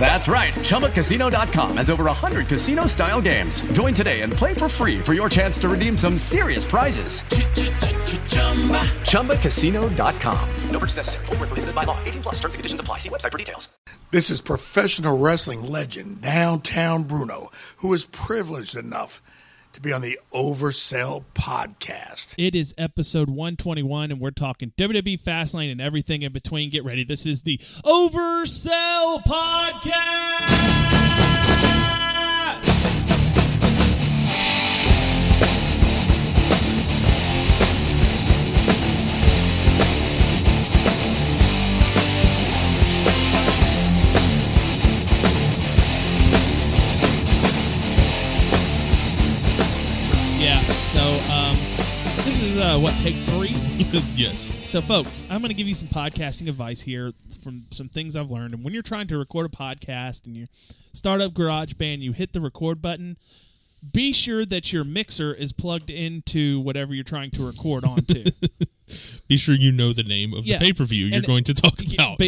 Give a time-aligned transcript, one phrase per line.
[0.00, 0.54] That's right.
[0.54, 3.60] ChumbaCasino.com has over 100 casino style games.
[3.72, 7.20] Join today and play for free for your chance to redeem some serious prizes.
[9.02, 10.48] ChumbaCasino.com.
[10.70, 11.26] No purchase necessary.
[11.26, 11.98] Full prohibited by law.
[12.04, 12.98] 18 plus terms and conditions apply.
[12.98, 13.68] See website for details.
[14.10, 19.20] This is professional wrestling legend, Downtown Bruno, who is privileged enough
[19.78, 22.34] to be on the Oversell podcast.
[22.36, 26.70] It is episode 121, and we're talking WWE Fastlane and everything in between.
[26.70, 27.04] Get ready.
[27.04, 31.37] This is the Oversell podcast.
[51.08, 51.56] So um,
[52.16, 53.48] this is uh, what take three.
[54.14, 54.52] yes.
[54.66, 58.30] So, folks, I'm going to give you some podcasting advice here from some things I've
[58.30, 58.52] learned.
[58.52, 60.48] And when you're trying to record a podcast and you
[60.92, 63.16] start up GarageBand, you hit the record button.
[63.90, 68.24] Be sure that your mixer is plugged into whatever you're trying to record onto.
[69.28, 70.58] Be sure you know the name of Yeah.
[70.58, 72.20] the pay per view you're going to talk about.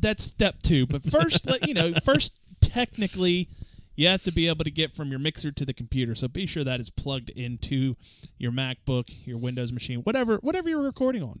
[0.00, 0.86] that's step two.
[0.86, 3.50] But first, let, you know, first technically,
[3.96, 6.14] you have to be able to get from your mixer to the computer.
[6.14, 7.96] So be sure that is plugged into
[8.38, 11.40] your MacBook, your Windows machine, whatever, whatever you're recording on.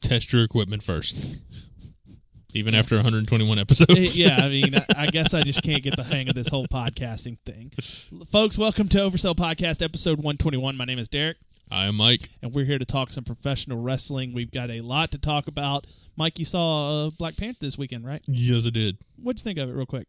[0.00, 1.38] Test your equipment first.
[2.52, 4.16] Even after 121 episodes.
[4.18, 6.66] yeah, I mean, I, I guess I just can't get the hang of this whole
[6.66, 7.72] podcasting thing.
[8.30, 10.76] Folks, welcome to Oversell Podcast, episode 121.
[10.76, 11.36] My name is Derick,
[11.68, 12.28] I am Mike.
[12.42, 14.34] and we're here to talk some professional wrestling.
[14.34, 15.88] We've got a lot to talk about.
[16.16, 18.22] Mike, you saw uh, Black Panther this weekend, right?
[18.28, 18.98] Yes, I did.
[19.20, 20.06] What'd you think of it, real quick?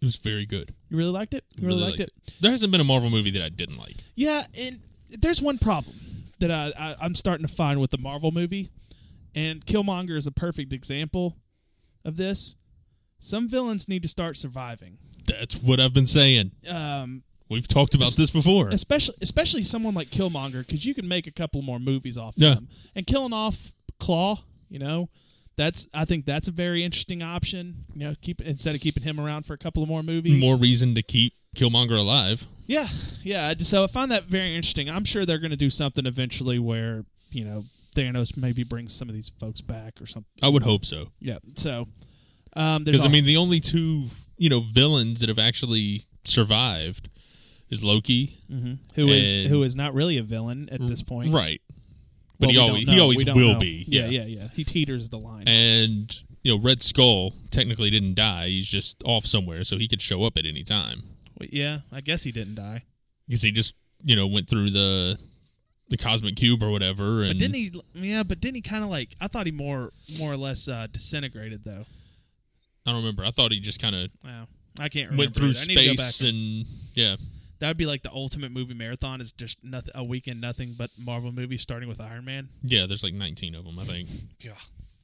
[0.00, 0.74] It was very good.
[0.88, 1.44] You really liked it?
[1.56, 2.10] You really, liked, it?
[2.40, 3.96] There hasn't been a Marvel movie that I didn't like.
[4.14, 5.94] Yeah, and there's one problem
[6.38, 8.70] that I, I, I'm starting to find with the Marvel movie,
[9.34, 11.36] and Killmonger is a perfect example
[12.04, 12.56] of this.
[13.18, 14.96] Some villains need to start surviving.
[15.26, 16.52] That's what I've been saying.
[16.68, 18.68] Um, We've talked about this before.
[18.70, 22.52] especially especially someone like Killmonger, because you can make a couple more movies off Yeah.
[22.52, 22.68] of him.
[22.94, 24.38] And killing off Klaue,
[24.70, 25.10] you know,
[25.60, 27.84] that's I think that's a very interesting option.
[27.92, 30.40] You know, keep instead of keeping him around for a couple of more movies.
[30.40, 32.46] More reason to keep Killmonger alive.
[32.66, 32.86] yeah,
[33.22, 33.52] yeah.
[33.58, 34.88] So I find that very interesting.
[34.88, 39.08] I'm sure they're going to do something eventually where you know Thanos maybe brings some
[39.10, 40.30] of these folks back or something.
[40.42, 41.08] I would hope so.
[41.20, 41.38] Yeah.
[41.56, 41.88] So
[42.56, 44.06] um, Because I mean, the only two
[44.38, 47.10] you know villains that have actually survived
[47.68, 48.38] is Loki,
[48.94, 51.60] who is who is not really a villain at this point, right?
[52.40, 53.58] But Well, he always he always will know.
[53.58, 53.84] be.
[53.86, 54.48] Yeah, yeah, yeah.
[54.54, 55.46] He teeters the line.
[55.46, 56.12] And
[56.42, 58.48] you know, Red Skull technically didn't die.
[58.48, 61.02] He's just off somewhere, so he could show up at any time.
[61.38, 62.84] Wait, yeah, I guess he didn't die.
[63.28, 65.18] Because he just you know went through the
[65.90, 67.72] the cosmic cube or whatever, and But didn't he?
[67.94, 69.14] Yeah, but didn't he kind of like?
[69.20, 71.84] I thought he more more or less uh, disintegrated though.
[72.86, 73.24] I don't remember.
[73.24, 74.46] I thought he just kind of Wow,
[74.78, 75.24] I can't remember.
[75.24, 75.60] went through either.
[75.60, 77.16] I need to go back space and yeah.
[77.60, 79.20] That would be like the ultimate movie marathon.
[79.20, 82.48] Is just nothing a weekend nothing but Marvel movies starting with Iron Man.
[82.62, 84.08] Yeah, there's like 19 of them, I think.
[84.40, 84.52] Yeah,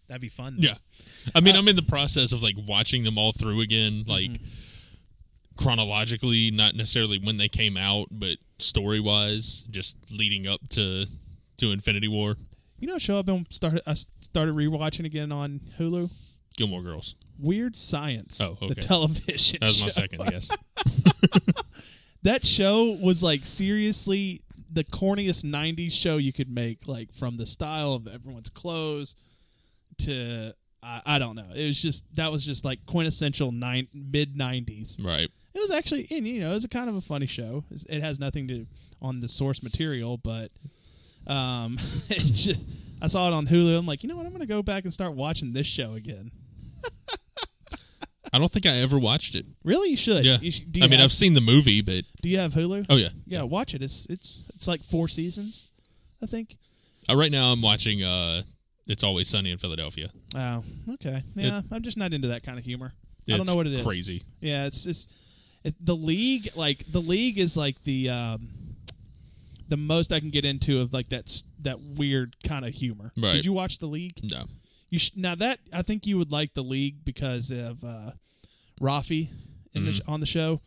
[0.09, 0.56] that'd be fun.
[0.59, 0.75] Yeah.
[1.34, 4.31] I mean, Uh, I'm in the process of like watching them all through again, like
[4.31, 4.44] Mm-hmm.
[5.56, 11.06] chronologically, not necessarily when they came out, but story wise, just leading up to
[11.59, 12.37] to Infinity War,
[12.78, 13.81] You know, show I've been started.
[13.87, 16.11] I started rewatching again on Hulu.
[16.59, 17.15] Gilmore Girls.
[17.38, 18.41] Weird Science.
[18.43, 18.69] Oh, okay.
[18.69, 19.59] the television.
[19.61, 20.00] That was my show.
[20.03, 20.50] second guess.
[22.26, 24.42] that show was like seriously
[24.72, 29.14] the corniest 90s show you could make like from the style of everyone's clothes
[29.98, 31.47] to I, I don't know.
[31.54, 35.28] It was just that was just like quintessential nine, mid 90s right.
[35.54, 37.64] it was actually and you know it was a kind of a funny show.
[37.70, 38.66] It has nothing to
[39.00, 40.50] on the source material but
[41.26, 41.75] um
[42.08, 42.64] it just
[43.00, 43.78] i saw it on hulu.
[43.78, 44.26] I'm like you know what?
[44.26, 46.32] I'm gonna go back and start watching this show again
[48.32, 49.46] I don't think I ever watched it.
[49.64, 50.38] really you should Yeah.
[50.40, 52.52] You should- do you I mean, have, I've seen the movie, but do you have
[52.55, 53.08] hulu oh yeah.
[53.26, 55.70] yeah watch it it's it's it's like four seasons
[56.23, 56.56] i think
[57.08, 58.02] Uh, right now, I'm watching.
[58.02, 58.43] uh
[58.88, 60.11] It's always sunny in Philadelphia.
[60.37, 60.62] Oh,
[60.94, 61.23] okay.
[61.34, 62.93] Yeah, I'm just not into that kind of humor.
[63.28, 63.82] I don't know what it is.
[63.84, 64.23] Crazy.
[64.40, 65.11] Yeah, it's just
[65.64, 66.49] it, the league.
[66.56, 68.49] Like the league is like the um,
[69.69, 73.11] the most I can get into of like that s- that weird kind of humor.
[73.17, 73.34] Right.
[73.34, 74.19] Did you watch the league?
[74.22, 74.44] No.
[74.91, 78.12] You sh- now that I think you would like the league because of uh,
[78.81, 79.29] Rafi
[79.75, 80.11] in the sh- Mm-hmm.
[80.12, 80.61] on the show,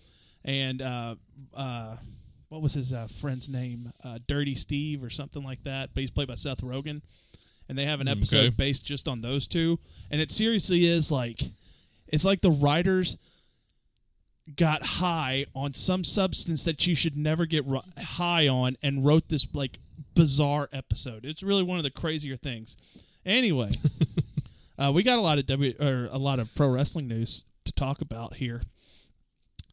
[0.44, 1.16] and uh,
[1.54, 1.98] uh,
[2.50, 3.92] what was his uh, friend's name?
[4.04, 5.92] Uh, Dirty Steve or something like that.
[5.94, 7.02] But he's played by Seth Rogen,
[7.70, 8.56] and they have an episode Mm, Okay.
[8.58, 9.80] based just on those two.
[10.12, 11.42] And it seriously is like
[12.08, 13.18] It's like the writers
[14.56, 17.64] got high on some substance that you should never get
[18.00, 19.78] high on and wrote this like
[20.16, 21.24] bizarre episode.
[21.24, 22.76] It's really one of the crazier things.
[23.30, 23.70] Anyway,
[24.80, 27.72] uh, we got a lot of W or a lot of pro wrestling news to
[27.72, 28.62] talk about here.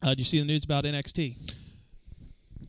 [0.03, 1.35] Uh, did you see the news about NXT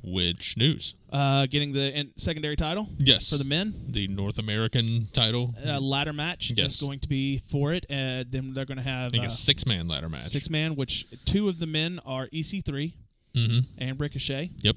[0.03, 0.95] Which news?
[1.13, 3.29] uh, getting the in- secondary title Yes.
[3.31, 3.75] for the men?
[3.89, 5.55] The North American title.
[5.65, 6.77] Uh, ladder match Yes.
[6.77, 7.85] is going to be for it.
[7.91, 10.29] Uh, then they're going to have uh, a six man ladder match.
[10.29, 12.95] six man, which two of the men are EC3
[13.35, 13.59] Mm-hmm.
[13.77, 14.51] and Ricochet.
[14.61, 14.77] Yep.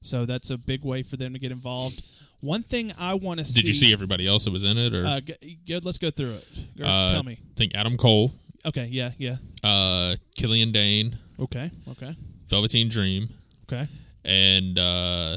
[0.00, 2.02] So that's a big way for them to get involved.
[2.40, 3.60] One thing I want to see.
[3.60, 4.94] Did you see everybody else that was in it?
[4.94, 5.84] Or Uh, g- good.
[5.84, 6.48] Let's go through it.
[6.78, 7.34] Go- uh, tell me.
[7.40, 8.32] I think Adam Cole,
[8.64, 8.86] Okay.
[8.90, 9.12] Yeah.
[9.18, 9.36] Yeah.
[9.62, 11.70] uh, Killian Dain, Okay.
[11.88, 12.14] Okay.
[12.48, 13.28] Velveteen Dream,
[13.64, 13.86] Okay.
[14.24, 15.36] and uh,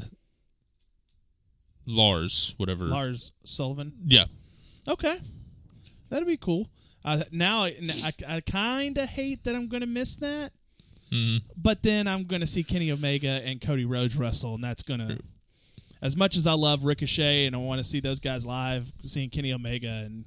[1.86, 2.86] Lars, whatever.
[2.86, 3.94] Lars Sullivan.
[4.06, 4.26] Yeah.
[4.88, 5.18] Okay.
[6.10, 6.70] That'd be cool.
[7.04, 7.76] Uh, now I,
[8.28, 10.54] I, kind of hate that I'm going to miss that.
[11.10, 14.84] hmm But then I'm going to see Kenny Omega and Cody Rhodes wrestle, and that's
[14.84, 15.20] going to.
[16.04, 19.30] As much as I love Ricochet and I want to see those guys live, seeing
[19.30, 20.26] Kenny Omega and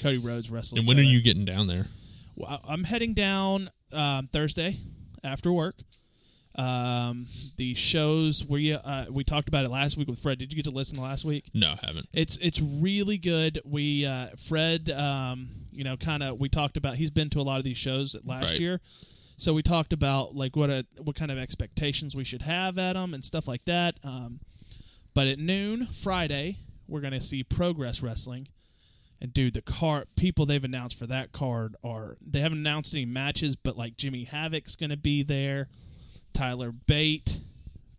[0.00, 0.78] Cody Rhodes wrestle.
[0.78, 1.86] And when are you getting down there?
[2.34, 4.78] Well, I'm heading down um, Thursday
[5.22, 5.74] after work.
[6.54, 7.26] Um,
[7.56, 10.38] the shows we uh, we talked about it last week with Fred.
[10.38, 11.50] Did you get to listen to last week?
[11.54, 12.08] No, I haven't.
[12.14, 13.60] It's it's really good.
[13.64, 16.96] We uh, Fred, um, you know, kind of we talked about.
[16.96, 18.60] He's been to a lot of these shows last Right.
[18.60, 18.80] year,
[19.36, 22.94] so we talked about like what a what kind of expectations we should have at
[22.94, 23.96] them and stuff like that.
[24.04, 24.40] Um,
[25.14, 28.48] but at noon Friday, we're gonna see Progress Wrestling.
[29.20, 33.04] And dude, the card people they've announced for that card are they haven't announced any
[33.04, 35.68] matches, but like Jimmy Havoc's gonna be there,
[36.34, 37.38] Tyler Bate,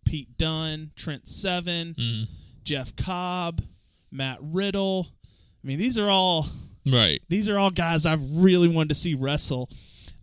[0.06, 2.28] Pete Dunne, Trent Seven, Mm.
[2.64, 3.62] Jeff Cobb,
[4.12, 5.08] Matt Riddle.
[5.64, 6.48] I mean, these are all
[6.86, 7.22] Right.
[7.30, 9.70] these are all guys I've really wanted to see wrestle.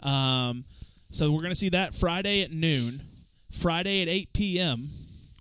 [0.01, 0.65] Um,
[1.11, 3.03] so we're going to see that Friday at noon.
[3.51, 4.91] Friday at 8 p.m.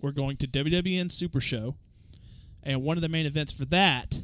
[0.02, 1.76] We're going to WWN Super Show,
[2.64, 4.16] and one of the main events for that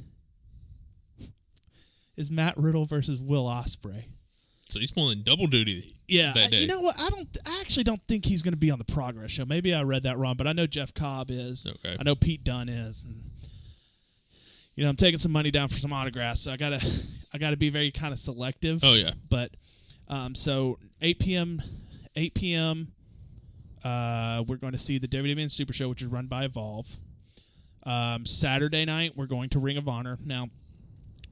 [2.15, 4.05] is Matt Riddle versus Will Ospreay.
[4.67, 5.95] So he's pulling double duty.
[6.07, 6.61] Yeah, That I- day.
[6.61, 6.99] you know what?
[6.99, 7.37] I don't.
[7.45, 9.45] I actually don't think he's going to be on the Progress show.
[9.45, 11.67] Maybe I read that wrong, but I know Jeff Cobb is.
[11.67, 11.95] Okay.
[11.99, 13.23] I know Pete Dunne is, and
[14.75, 16.83] you know I'm taking some money down for some autographs, so I gotta,
[17.33, 18.83] I gotta be very kind of selective.
[18.83, 19.11] Oh yeah.
[19.29, 19.51] But
[20.07, 21.61] um, so 8 p.m.
[22.15, 22.91] 8 p.m.
[23.85, 26.97] Uh, we're going to see the WWN Super Show, which is run by Evolve.
[27.83, 30.17] Um, Saturday night, we're going to Ring of Honor.
[30.25, 30.49] Now,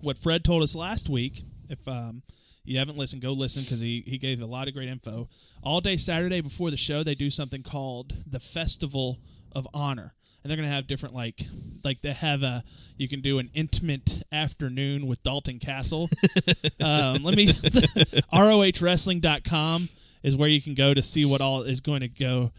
[0.02, 2.22] what Fred told us last week, if um,
[2.64, 5.30] you haven't listened, go listen because he, he gave a lot of great info.
[5.64, 9.18] All day Saturday before the show, they do something called the Festival
[9.52, 10.14] of Honor.
[10.44, 11.48] And they're going to have different, like,
[11.84, 12.64] like they have a,
[12.98, 16.08] you can do an intimate afternoon with Dalton Castle.
[16.84, 17.48] um, let me,
[18.32, 19.90] ROHWrestling.com
[20.24, 22.52] is where you can go to see what all is going to go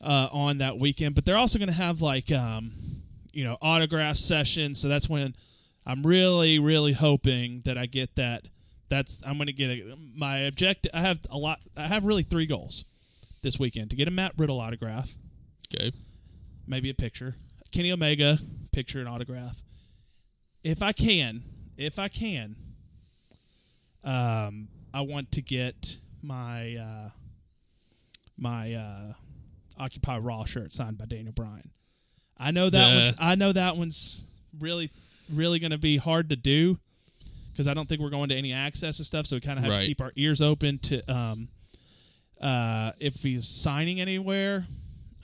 [0.00, 1.14] uh, on that weekend.
[1.14, 2.72] But they're also going to have like um,
[3.32, 4.80] you know autograph sessions.
[4.80, 5.34] So that's when
[5.86, 8.42] I'm really, really hoping that I get that.
[8.88, 10.90] That's I'm going to get a, my objective.
[10.94, 11.60] I have a lot.
[11.76, 12.84] I have really three goals
[13.42, 15.10] this weekend to get a Matt Riddle autograph,
[15.74, 15.90] Okay.
[16.66, 17.34] maybe a picture,
[17.72, 18.38] Kenny Omega
[18.70, 19.56] picture and autograph.
[20.62, 21.42] If I can,
[21.76, 22.54] if I can,
[24.04, 27.10] um, I want to get my uh,
[28.38, 29.12] my uh,
[29.78, 31.70] Occupy Raw shirt signed by Daniel Bryan.
[32.38, 33.04] I know that Yeah.
[33.04, 34.24] one's I know that one's
[34.58, 34.90] really
[35.32, 36.78] really going to be hard to do
[37.52, 39.26] because I don't think we're going to any access and stuff.
[39.26, 41.48] So we kind of have to keep our ears open to um,
[42.40, 44.66] uh, if he's signing anywhere.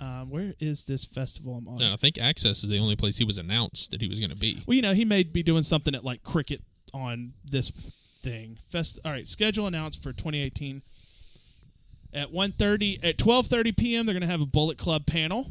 [0.00, 1.56] Um, where is this festival?
[1.56, 1.82] I'm on.
[1.82, 4.30] And I think Axxess is the only place he was announced that he was going
[4.30, 4.62] to be.
[4.64, 6.62] Well, you know, he may be doing something at like cricket
[6.94, 7.70] on this
[8.22, 8.58] thing.
[8.68, 9.00] Fest.
[9.04, 10.82] All right, schedule announced for 2018
[12.12, 14.06] at 1:30 at 12:30 p.m.
[14.06, 15.50] They're going to have a Bullet Club panel.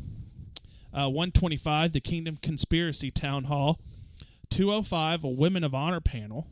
[0.93, 3.79] Uh, 125, the Kingdom Conspiracy Town Hall.
[4.49, 6.47] 205, a Women of Honor panel.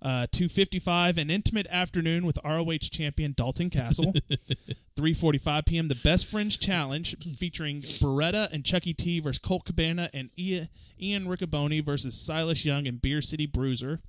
[0.00, 4.14] Uh, 255, an intimate afternoon with ROH champion Dalton Castle.
[4.96, 5.88] 3:45 p.m.
[5.88, 10.68] The Best Friends Challenge featuring Beretta and Chucky T versus Colt Cabana and Ian,
[11.00, 14.00] Ian Riccoboni versus Silas Young and Beer City Bruiser.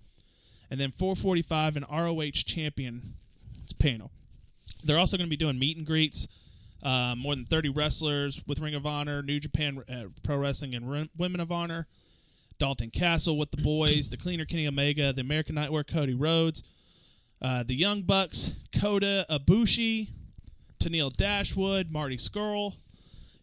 [0.70, 3.16] And then 4:45 an ROH champion
[3.80, 4.12] panel.
[4.84, 6.28] They're also going to be doing meet and greets.
[6.84, 11.10] Uh, more than 30 wrestlers with Ring of Honor, New Japan uh, Pro Wrestling, and
[11.16, 11.88] Women of Honor.
[12.58, 16.64] Dalton Castle with the boys, the Cleaner Kenny Omega, the American Nightmare Cody Rhodes,
[17.42, 20.10] uh, the Young Bucks, Kota Ibushi,
[20.80, 22.76] Tennille Dashwood, Marty Scurll,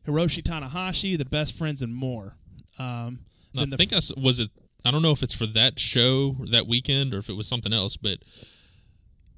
[0.06, 2.34] Hiroshi Tanahashi, the Best Friends, and more.
[2.78, 3.20] Um,
[3.56, 4.50] I the- think I was it.
[4.84, 7.72] I don't know if it's for that show that weekend or if it was something
[7.72, 8.18] else, but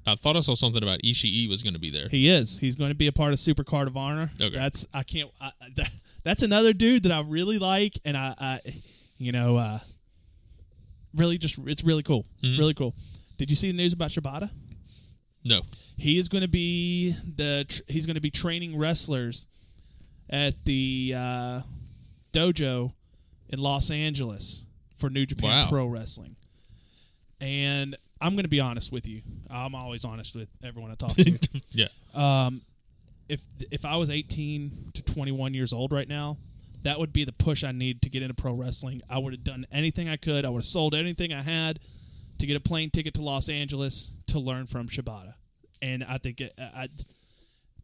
[0.05, 2.09] I thought I saw something about Ishii was going to be there.
[2.09, 2.57] He is.
[2.57, 4.31] He's going to be a part of Super Card of Honor.
[4.41, 4.55] Okay.
[4.55, 5.29] That's I can't.
[5.39, 5.91] I, that,
[6.23, 8.59] that's another dude that I really like, and I, I
[9.17, 9.79] you know, uh,
[11.13, 12.25] really just it's really cool.
[12.43, 12.59] Mm-hmm.
[12.59, 12.95] Really cool.
[13.37, 14.49] Did you see the news about Shibata?
[15.43, 15.61] No.
[15.97, 19.47] He is going to be the tr- he's going to be training wrestlers
[20.29, 21.61] at the uh,
[22.33, 22.93] dojo
[23.49, 24.65] in Los Angeles
[24.97, 25.69] for New Japan Wow.
[25.69, 26.35] Pro Wrestling.
[27.39, 29.21] And I'm going to be honest with you.
[29.49, 31.39] I'm always honest with everyone I talk to.
[31.71, 31.87] yeah.
[32.13, 32.61] um,
[33.27, 36.37] if if I was 18 to 21 years old right now,
[36.83, 39.01] that would be the push I need to get into pro wrestling.
[39.09, 40.45] I would have done anything I could.
[40.45, 41.79] I would have sold anything I had
[42.39, 45.33] to get a plane ticket to Los Angeles to learn from Shibata.
[45.81, 46.87] And I think it, I,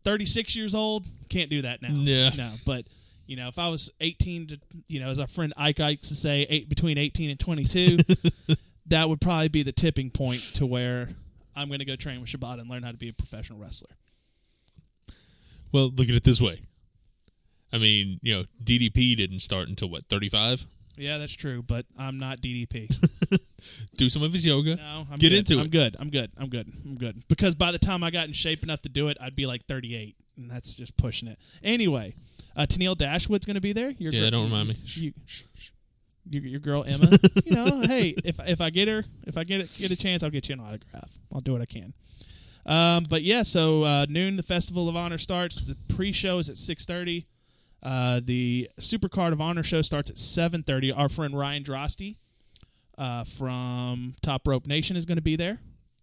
[0.04, 1.90] 36 years old can't do that now.
[1.92, 2.30] Yeah.
[2.36, 2.52] no.
[2.66, 2.86] But
[3.26, 6.16] you know, if I was 18 to you know, as our friend Ike likes to
[6.16, 7.98] say, eight, between 18 and 22,
[8.88, 11.10] that would probably be the tipping point to where
[11.56, 13.90] I'm going to go train with Shibata and learn how to be a professional wrestler.
[15.72, 16.62] Well, look at it this way.
[17.74, 20.66] I mean, you know, DDP didn't start until what, 35?
[20.98, 22.88] Yeah, that's true, but I'm not DDP.
[23.98, 24.78] Do some of his yoga.
[24.78, 25.34] No, I'm Get good.
[25.40, 25.72] into I'm it.
[25.72, 25.96] good.
[26.00, 26.32] I'm good.
[26.38, 26.72] I'm good.
[26.86, 27.24] I'm good.
[27.28, 29.66] Because by the time I got in shape enough to do it, I'd be like
[29.66, 31.38] 38, and that's just pushing it.
[31.62, 32.16] Anyway,
[32.56, 33.92] uh, Tennille Dashwood's going to be there.
[34.00, 34.78] Your Yeah, gir- don't remind me.
[34.86, 35.14] You,
[36.30, 37.10] your, your girl Emma.
[37.46, 40.24] you know, hey, if if I get her, if I get it, get a chance,
[40.24, 41.10] I'll get you an autograph.
[41.34, 41.94] I'll do what I can.
[42.66, 45.60] Um, but yeah, so uh, noon the Festival of Honor starts.
[45.60, 47.28] The pre-show is at six thirty.
[47.82, 50.92] Uh, the Super Card of Honor show starts at seven thirty.
[50.92, 52.18] Our friend Ryan Drosty
[52.98, 55.60] uh, from Top Rope Nation is going to be there.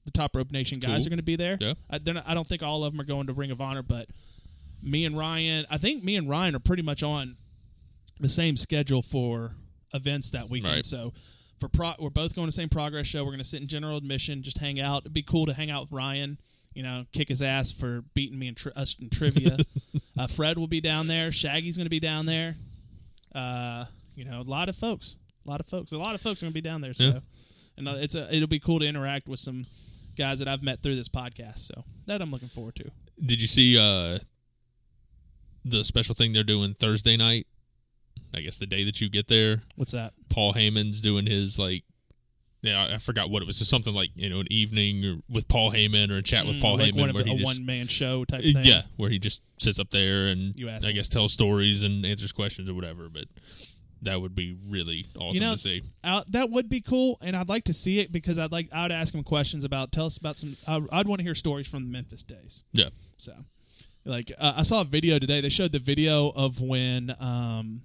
[0.07, 1.07] The Top Rope Nation guys Cool.
[1.07, 1.59] are going to be there.
[1.61, 1.75] Yeah.
[1.91, 4.09] I, not- I don't think all of them are going to Ring of Honor, but
[4.83, 7.37] me and Ryan, I think me and Ryan are pretty much on
[8.21, 9.53] the same schedule for
[9.95, 10.75] events that weekend.
[10.75, 10.85] Right.
[10.85, 11.13] So
[11.61, 13.23] for pro, we're both going to the same progress show.
[13.25, 15.03] We're going to sit in general admission, just hang out.
[15.03, 16.39] It'd be cool to hang out with Ryan.
[16.75, 19.57] You know, kick his ass for beating me in tri- us in trivia.
[20.19, 21.31] uh, Fred will be down there.
[21.31, 22.57] Shaggy's going to be down there.
[23.35, 23.85] Uh,
[24.17, 26.47] you know, a lot of folks, a lot of folks, a lot of folks are
[26.47, 26.93] going to be down there.
[26.95, 27.19] So, Yeah.
[27.77, 29.67] and uh, it's a, it'll be cool to interact with some
[30.17, 31.61] guys that I've met through this podcast.
[31.61, 32.91] So that I'm looking forward to.
[33.25, 34.19] Did you see uh
[35.65, 37.47] the special thing they're doing Thursday night?
[38.35, 40.13] I guess the day that you get there, What's that?
[40.29, 41.85] Paul Heyman's doing his like
[42.63, 43.59] yeah, I forgot what it was.
[43.69, 46.63] Something like, you know, an evening or with Paul Heyman or a chat with Mm,
[46.63, 48.65] Paul like Heyman one of where the, he a one man show type Uh, thing.
[48.65, 50.55] Yeah, where he just sits up there and
[50.85, 53.11] I guess tells stories and answers questions or whatever.
[53.11, 53.25] But
[54.01, 55.83] that would be really awesome you know, to see.
[56.03, 58.93] out, that would be cool, and I'd like to see it because I'd like I'd
[58.93, 60.57] ask him questions about tell us about some.
[60.67, 62.65] I, I'd want to hear stories from the Memphis days.
[62.73, 63.33] Yeah, So,
[64.07, 65.43] like, uh, I saw a video today.
[65.43, 67.83] They showed the video of when um,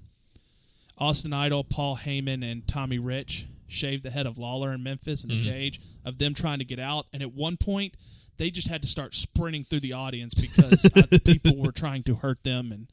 [1.00, 5.29] Austin Idol, Paul Heyman, and Tommy Rich shaved the head of Lawler in Memphis in
[5.29, 7.06] the cage of them trying to get out.
[7.13, 7.94] And at one point,
[8.38, 12.15] they just had to start sprinting through the audience because uh, people were trying to
[12.15, 12.72] hurt them.
[12.72, 12.88] And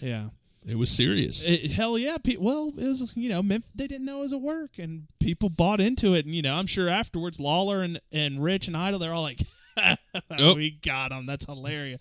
[0.00, 0.26] yeah,
[0.66, 1.44] it was serious.
[1.44, 2.18] it, hell yeah.
[2.18, 5.06] Pe- well, it was you know Memphis, they didn't know it was a work, and
[5.20, 6.26] people bought into it.
[6.26, 9.40] And you know, I'm sure afterwards, Lawler and and Rich and Idol, they're all like,
[10.38, 10.54] Oh.
[10.54, 11.24] "We got them.
[11.26, 12.00] That's hilarious."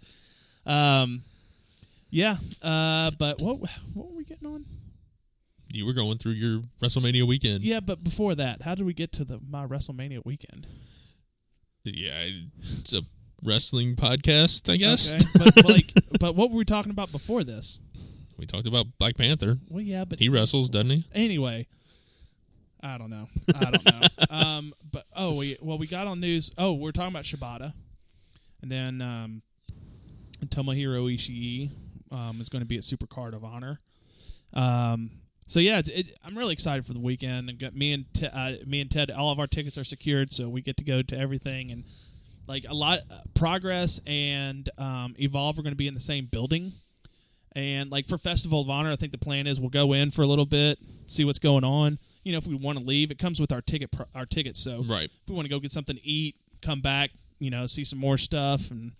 [0.66, 1.22] Um,
[2.10, 2.36] yeah.
[2.62, 3.60] Uh, but what
[3.94, 4.66] what were we getting on?
[5.74, 7.63] You were going through your WrestleMania weekend.
[7.63, 10.68] Yeah, but before that, how did we get to the my WrestleMania weekend?
[11.84, 12.27] Yeah,
[12.62, 13.01] it's a
[13.44, 15.15] wrestling podcast, I guess.
[15.15, 15.86] Okay, but like,
[16.20, 17.80] but what were we talking about before this?
[18.38, 19.58] We talked about Black Panther.
[19.68, 21.06] Well, yeah, but He wrestles, doesn't he?
[21.13, 21.68] anyway
[22.86, 26.51] i don't know i don't know um but oh we well we got on news
[26.58, 27.72] oh we're talking about shibata
[28.62, 29.42] and then um
[30.48, 31.72] tomohiro ishii
[32.12, 33.80] um, is going to be at super card of honor
[34.53, 35.10] um
[35.47, 38.27] so yeah it's, it, i'm really excited for the weekend and got me and Te-
[38.27, 41.01] uh, me and ted all of our tickets are secured so we get to go
[41.01, 41.83] to everything and
[42.47, 46.25] like a lot uh, progress and um, evolve are going to be in the same
[46.31, 46.71] building
[47.55, 50.23] and like for Festival of Honor, I think the plan is we'll go in for
[50.23, 52.00] a little bit, see what's going on.
[52.23, 53.91] You know, if we want to leave, it comes with our ticket.
[54.15, 54.59] Our tickets.
[54.59, 55.03] So Right.
[55.03, 58.00] if we want to go get something to eat, come back, you know, see some
[58.00, 58.93] more stuff, and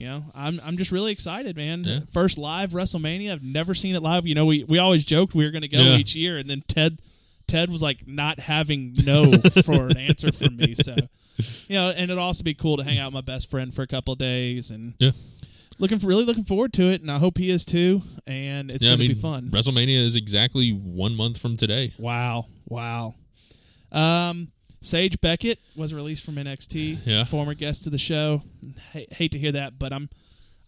[0.00, 1.84] you know, I'm I'm just really excited, man.
[1.84, 2.00] Yeah.
[2.10, 3.32] First live WrestleMania.
[3.32, 4.26] I've never seen it live.
[4.26, 5.96] You know, we we always joked we were going to go Yeah.
[5.96, 6.98] each year, and then Ted
[7.46, 9.30] Ted was like not having no
[9.64, 10.74] for an answer from me.
[10.74, 10.96] So
[11.68, 13.82] you know, and it'd also be cool to hang out with my best friend for
[13.82, 15.10] a couple of days and Yeah.
[15.78, 18.00] looking for really looking forward to it, and I hope he is too.
[18.26, 19.50] And it's yeah, going to be fun.
[19.50, 21.92] WrestleMania is exactly one month from today.
[21.98, 23.16] Wow, wow.
[23.92, 24.48] Um,
[24.82, 27.00] Sage Beckett was released from NXT.
[27.06, 27.24] Yeah.
[27.24, 28.42] former guest to the show.
[28.94, 30.08] H- hate to hear that, but I'm,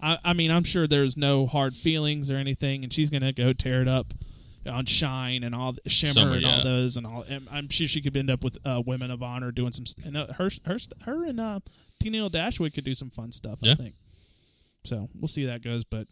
[0.00, 3.33] I, I mean, I'm sure there's no hard feelings or anything, and she's going to
[3.33, 4.12] go tear it up
[4.71, 7.25] on Shine and all Shimmer Summer, and all those and all.
[7.28, 9.85] and I'm sure she could end up with uh, Women of Honor doing some.
[10.04, 11.61] And uh, her, her, her and uh,
[12.02, 13.59] Tennille Dashwood could do some fun stuff.
[13.64, 13.95] I think.
[14.85, 16.07] So we'll see how that goes, but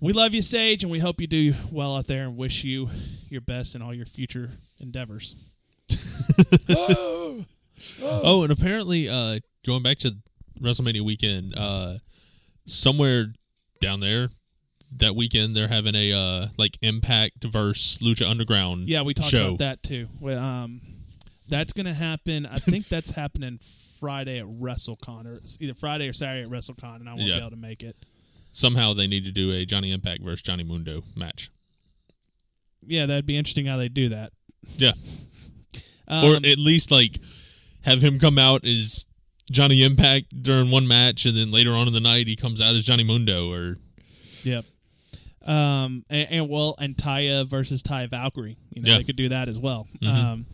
[0.00, 2.88] we love you, Sage, and we hope you do well out there, and wish you
[3.28, 5.34] your best in all your future endeavors.
[8.02, 10.14] Oh, and apparently, uh, going back to
[10.60, 11.94] WrestleMania weekend, uh,
[12.66, 13.32] somewhere
[13.80, 14.28] down there
[14.96, 18.88] that weekend they're having a uh, like Impact versus Lucha Underground.
[18.88, 19.46] Yeah, we talked show.
[19.48, 20.08] about that too.
[20.26, 20.80] Um,
[21.48, 22.44] that's going to happen.
[22.46, 23.58] I think that's happening
[23.98, 27.36] Friday at WrestleCon, or either Friday or Saturday at WrestleCon, and I won't Yeah.
[27.36, 27.96] be able to make it.
[28.52, 31.50] Somehow they need to do a Johnny Impact versus Johnny Mundo match.
[32.86, 34.32] Yeah, that'd be interesting how they do that.
[34.76, 34.92] Yeah,
[36.10, 37.18] Um, or at least like
[37.82, 39.06] have him come out as
[39.50, 42.74] Johnny Impact during one match, and then later on in the night he comes out
[42.74, 43.50] as Johnny Mundo.
[43.50, 43.76] Or
[44.44, 44.64] Yep.
[45.42, 48.58] Um, and, and well, and Taya versus Taya Valkyrie.
[48.74, 48.98] You know, Yeah.
[48.98, 49.88] they could do that as well.
[50.02, 50.08] Mhm.
[50.08, 50.46] Um,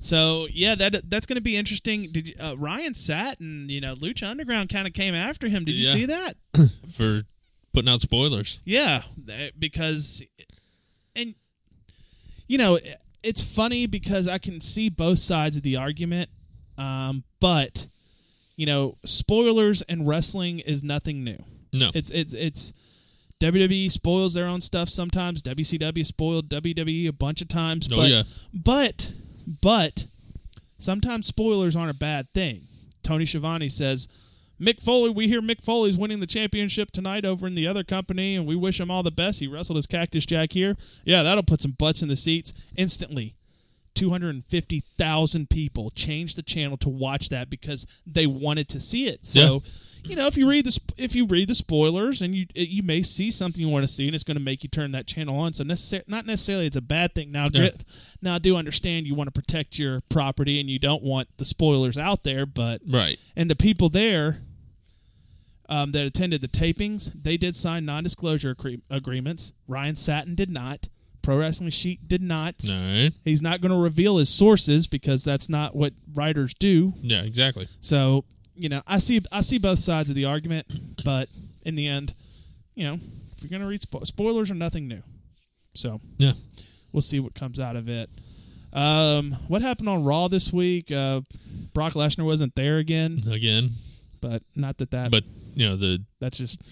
[0.00, 2.10] so yeah, that that's going to be interesting.
[2.12, 3.68] Did you, uh, Ryan Satin?
[3.68, 5.64] You know, Lucha Underground kind of came after him.
[5.64, 5.92] Did you Yeah.
[5.92, 6.36] see that?
[6.92, 7.22] for
[7.72, 8.60] putting out spoilers.
[8.64, 9.02] Yeah,
[9.58, 10.22] because,
[11.14, 11.34] and
[12.48, 12.78] you know,
[13.22, 16.30] it's funny because I can see both sides of the argument,
[16.76, 17.88] um, but
[18.56, 21.38] you know, spoilers and wrestling is nothing new.
[21.72, 22.72] No, It's it's it's
[23.40, 25.42] WWE spoils their own stuff sometimes.
[25.42, 27.88] WCW spoiled WWE a bunch of times.
[27.92, 28.22] Oh, but, yeah.
[28.52, 29.12] but
[29.60, 30.06] but
[30.78, 32.66] sometimes spoilers aren't a bad thing.
[33.02, 34.08] Tony Schiavone says.
[34.60, 38.34] Mick Foley, we hear Mick Foley's winning the championship tonight over in the other company,
[38.34, 39.38] and we wish him all the best.
[39.40, 40.76] He wrestled his Cactus Jack here.
[41.04, 43.34] Yeah, that'll put some butts in the seats instantly.
[43.94, 49.26] 250,000 people changed the channel to watch that because they wanted to see it.
[49.26, 49.62] So,
[50.04, 53.02] you know, if you read the if you read the spoilers and you you may
[53.02, 55.38] see something you want to see and it's going to make you turn that channel
[55.40, 55.52] on.
[55.52, 57.32] So necessar- not necessarily it's a bad thing.
[57.32, 57.70] Now, Yeah.
[58.22, 61.44] now I do understand you want to protect your property and you don't want the
[61.44, 63.18] spoilers out there, but right.
[63.34, 64.42] and the people there
[65.68, 69.52] um, that attended the tapings, they did sign non-disclosure agree- agreements.
[69.66, 70.88] Ryan Satin did not.
[71.22, 72.54] Pro Wrestling Sheet did not.
[72.68, 73.10] Right.
[73.24, 76.94] He's not going to reveal his sources because that's not what writers do.
[77.02, 77.68] Yeah, exactly.
[77.80, 80.66] So you know, I see I see both sides of the argument,
[81.04, 81.28] but
[81.64, 82.14] in the end,
[82.74, 82.98] you know,
[83.36, 85.02] if you're going to read spo- spoilers are nothing new.
[85.74, 86.32] So Yeah.
[86.92, 88.10] we'll see what comes out of it.
[88.72, 90.90] Um, what happened on Raw this week?
[90.90, 91.20] Uh,
[91.72, 93.70] Brock Lesnar wasn't there again, Again,
[94.20, 95.10] but not that that.
[95.10, 95.24] but
[95.58, 96.62] you know the that's just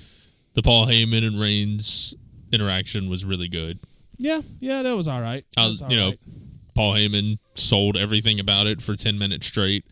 [0.55, 2.15] the Paul Heyman and Reigns
[2.53, 3.81] interaction was really good.
[4.17, 4.83] yeah, yeah.
[4.83, 5.45] That was all right.
[5.57, 6.19] That I was was, you know, right.
[6.75, 9.85] Paul Heyman sold everything about it for ten minutes straight,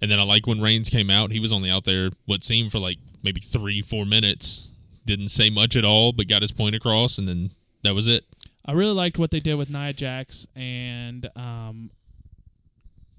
[0.00, 1.32] and then I like when Reigns came out.
[1.32, 4.72] He was only out there what seemed for like maybe three, four minutes.
[5.04, 7.50] Didn't say much at all, but got his point across, and then
[7.82, 8.24] that was it.
[8.64, 11.90] I really liked what they did with Nia Jax and um,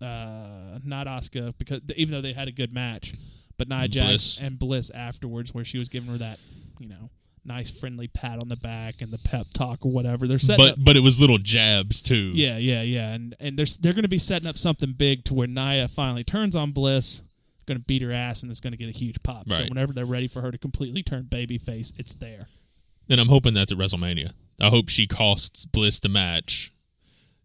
[0.01, 3.13] uh, not Asuka because even though they had a good match,
[3.57, 6.39] but Nia Jax and Bliss afterwards, where she was giving her that,
[6.79, 7.09] you know,
[7.45, 10.27] nice friendly pat on the back and the pep talk or whatever.
[10.27, 10.79] They're setting But up.
[10.83, 12.31] but it was little jabs too.
[12.35, 15.33] Yeah, yeah, yeah, and and they're they're going to be setting up something big to
[15.33, 17.21] where Nia finally turns on Bliss,
[17.65, 19.49] going to beat her ass, and it's going to get a huge pop.
[19.49, 22.47] So whenever they're ready for her to completely turn babyface, it's there.
[23.09, 24.33] and I'm hoping that's at WrestleMania.
[24.59, 26.73] I hope she costs Bliss the match.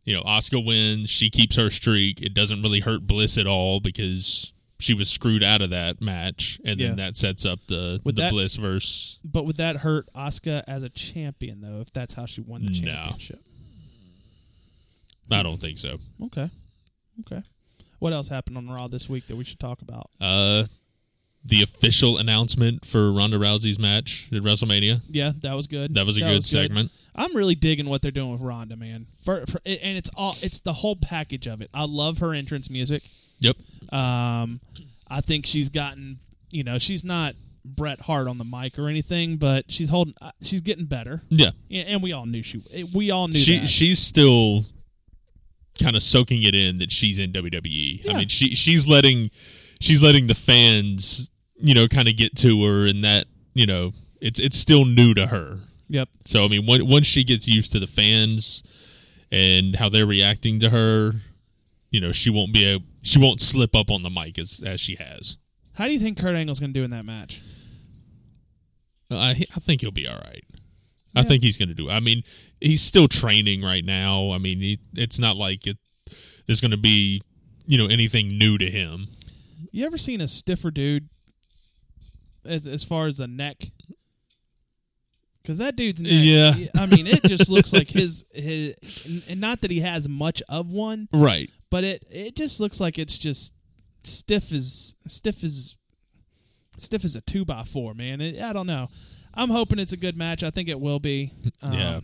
[0.05, 1.11] You know, Asuka wins.
[1.11, 2.20] She keeps her streak.
[2.20, 4.51] It doesn't really hurt Bliss at all because
[4.83, 6.95] she was screwed out of that match, and then Yeah.
[6.97, 9.21] that sets up the With the that- Bliss verse.
[9.25, 11.81] But would that hurt Asuka as a champion though?
[11.81, 12.92] If that's how she won the No.
[12.92, 13.40] championship?
[15.31, 15.99] I don't think so.
[16.25, 16.51] Okay.
[17.21, 17.42] Okay.
[18.01, 20.11] What else happened on Raw this week that we should talk about?
[20.21, 20.66] Uh,
[21.45, 25.01] the official announcement for Ronda Rousey's match at WrestleMania.
[25.09, 25.95] Yeah, that was good.
[25.95, 26.90] That was a good segment.
[27.14, 29.07] I'm really digging what they're doing with Ronda, man.
[29.25, 31.71] For, for, and it's all it's the whole package of it.
[31.73, 33.03] I love her entrance music.
[33.42, 33.57] Yep.
[33.92, 34.61] Um,
[35.09, 36.18] I think she's gotten,
[36.50, 40.31] you know, she's not Bret Hart on the mic or anything, but she's holding, uh,
[40.42, 41.22] she's getting better.
[41.28, 41.50] Yeah.
[41.68, 42.62] Yeah, and we all knew she,
[42.94, 43.68] we all knew She that.
[43.68, 44.64] she's still
[45.83, 48.05] kind of soaking it in that she's in WWE.
[48.05, 48.12] Yeah.
[48.12, 49.31] I mean, she she's letting
[49.81, 53.92] she's letting the fans, you know, kind of get to her, and that you know,
[54.20, 55.59] it's it's still new to her.
[55.88, 56.09] yep.
[56.24, 58.62] So I mean, when, once she gets used to the fans
[59.31, 61.14] and how they're reacting to her,
[61.90, 64.80] you know, she won't be a she won't slip up on the mic as as
[64.80, 65.36] she has.
[65.74, 67.40] How do you think Kurt Angle's going to do in that match?
[69.10, 70.44] Uh, I I think he'll be all right.
[71.14, 71.90] I think he's going to do.
[71.90, 72.22] I mean,
[72.58, 74.30] he's still training right now.
[74.32, 75.76] I mean, he, it's not like it.
[76.46, 77.20] There's going to be,
[77.66, 79.08] you know, anything new to him.
[79.72, 81.10] You ever seen a stiffer dude
[82.46, 83.56] as as far as a neck?
[85.42, 86.54] Because that dude's neck, Yeah.
[86.78, 90.70] I mean, it just looks like his his, and not that he has much of
[90.70, 91.50] one, Right.
[91.72, 93.52] But it it just looks like it's just
[94.04, 95.74] stiff as stiff as
[96.76, 98.20] stiff as a two by four, man.
[98.20, 98.88] It, I don't know.
[99.35, 100.42] I'm hoping it's a good match.
[100.44, 101.32] I think it will be.
[101.62, 102.00] Um, Yeah.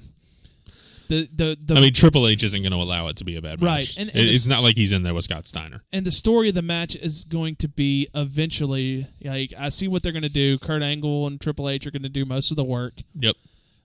[1.09, 3.41] The the the I mean, Triple H isn't going to allow it to be a
[3.43, 3.97] bad Right, match.
[3.97, 5.83] and- It- and it's it's- not like he's in there with Scott Steiner.
[5.91, 10.03] and the story of the match is going to be eventually like I see what
[10.03, 10.59] they're going to do.
[10.59, 13.01] Kurt Angle and Triple H are going to do most of the work.
[13.15, 13.37] Yep.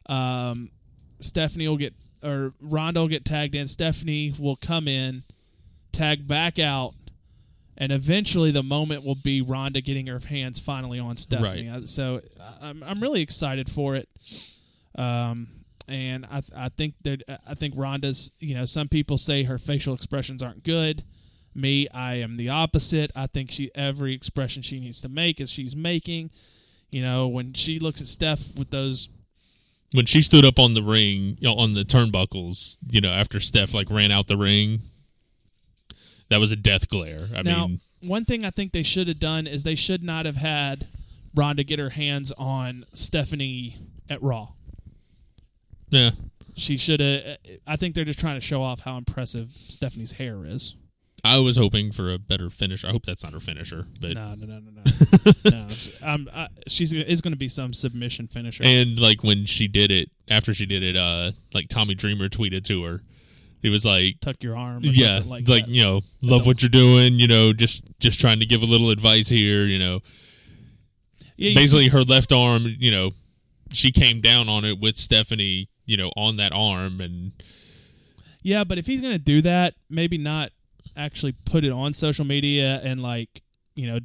[0.08, 0.72] Um,
[1.22, 3.68] Stephanie will get or Ronda will get tagged in.
[3.70, 5.24] Stephanie will come in,
[5.94, 6.94] tag back out,
[7.78, 11.70] and eventually the moment will be Ronda getting her hands finally on Stephanie.
[11.70, 11.84] Right.
[11.84, 12.22] Uh, So
[12.62, 14.10] I'm I'm really excited for it.
[14.96, 15.48] Um,
[15.88, 19.94] and I I think that I think Ronda's you know some people say her facial
[19.94, 21.04] expressions aren't good.
[21.56, 23.12] Me, I am the opposite.
[23.16, 26.32] I think she every expression she needs to make is she's making.
[26.90, 29.10] You know, when she looks at Steph with those
[29.94, 33.40] When she stood up on the ring, you know, on the turnbuckles, you know, after
[33.40, 34.82] Steph like ran out the ring,
[36.34, 37.28] that was a death glare.
[37.36, 40.26] I now, mean, one thing I think they should have done is they should not
[40.26, 40.88] have had
[41.36, 43.78] Ronda get her hands on Stephanie
[44.10, 44.50] at Raw.
[45.90, 46.12] yeah.
[46.56, 47.38] She should have.
[47.66, 50.76] I think they're just trying to show off how impressive Stephanie's hair is.
[51.24, 52.88] I was hoping for a better finisher.
[52.88, 55.32] I hope that's not her finisher, but No, no, no, no, no.
[55.52, 55.68] no
[56.06, 58.64] I'm, I, she's is going to be some submission finisher.
[58.66, 62.64] and like when she did it, after she did it, uh, like Tommy Dreamer tweeted
[62.66, 63.02] to her,
[63.64, 64.84] he was like, Tuck your arm.
[64.84, 67.18] Or yeah, like, like, you know, love what you're doing.
[67.20, 69.66] You know, just just trying to give a little advice here.
[69.66, 70.00] You know,
[71.38, 72.68] Yeah, you- basically her left arm.
[72.78, 73.12] You know,
[73.72, 75.70] she came down on it with Stephanie.
[75.86, 77.32] You know, on that arm, and
[78.42, 80.52] Yeah, but if he's going to do that, maybe not
[80.96, 83.42] actually put it on social media and like,
[83.76, 84.00] you know,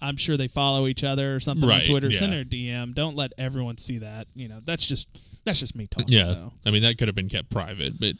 [0.00, 2.10] I'm sure they follow each other or something Right, on Twitter.
[2.12, 2.38] Send yeah.
[2.38, 2.44] her a
[2.86, 2.94] DM.
[2.94, 4.26] Don't let everyone see that.
[4.34, 5.06] You know, that's just
[5.44, 6.06] that's just me talking.
[6.08, 6.52] yeah, though.
[6.66, 8.14] I mean that could have been kept private, but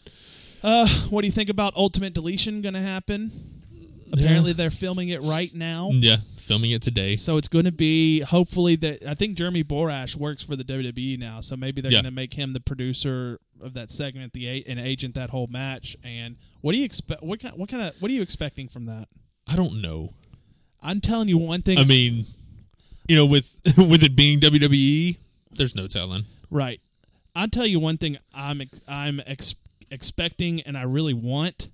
[0.62, 3.30] Uh, what do you think about Ultimate Deletion going to happen?
[4.12, 5.90] Apparently, they're filming it right now.
[5.92, 7.14] yeah, filming it today.
[7.16, 11.16] So it's going to be hopefully that I think Jeremy Borash works for the WWE
[11.18, 11.98] now, so maybe they're Yeah.
[11.98, 15.46] going to make him the producer of that segment, the a- and agent that whole
[15.46, 15.96] match.
[16.02, 17.22] And what do you expect?
[17.22, 17.54] What kind?
[17.56, 17.94] What kind of?
[18.02, 19.06] What are you expecting from that?
[19.46, 20.14] I don't know.
[20.82, 21.78] I'm telling you one thing.
[21.78, 22.26] I mean,
[23.06, 25.18] you know, with with it being WWE,
[25.52, 26.24] there's no telling.
[26.50, 26.80] right.
[27.36, 28.16] I'll tell you one thing.
[28.34, 29.54] I'm ex- I'm ex-
[29.90, 31.68] expecting, and I really want.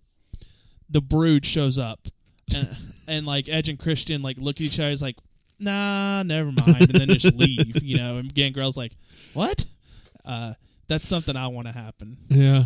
[0.88, 2.08] The Brood shows up,
[2.54, 2.68] and,
[3.08, 5.16] and like Edge and Christian like look at each other, it's like,
[5.58, 7.82] nah, never mind, and then just leave.
[7.82, 8.92] You know, and Gangrel's like,
[9.34, 9.64] what?
[10.24, 10.54] Uh,
[10.88, 12.16] that's something I want to happen.
[12.28, 12.64] Yeah,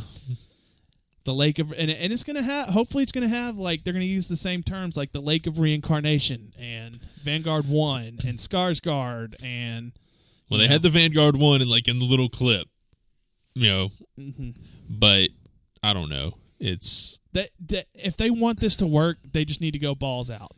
[1.24, 2.68] The lake of and, and it's gonna have.
[2.68, 5.58] Hopefully, it's gonna have like they're gonna use the same terms like the lake of
[5.58, 9.92] reincarnation and Vanguard One and Skarsgård and
[10.50, 12.66] well, they had the Vanguard one and like in the little clip,
[13.54, 14.54] you know, mhm.
[14.88, 15.28] but
[15.82, 16.34] I don't know.
[16.58, 20.30] It's that, that if they want this to work, they just need to go balls
[20.30, 20.52] out.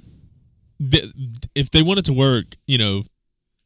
[0.90, 1.12] th-
[1.54, 3.02] if they want it to work, you know,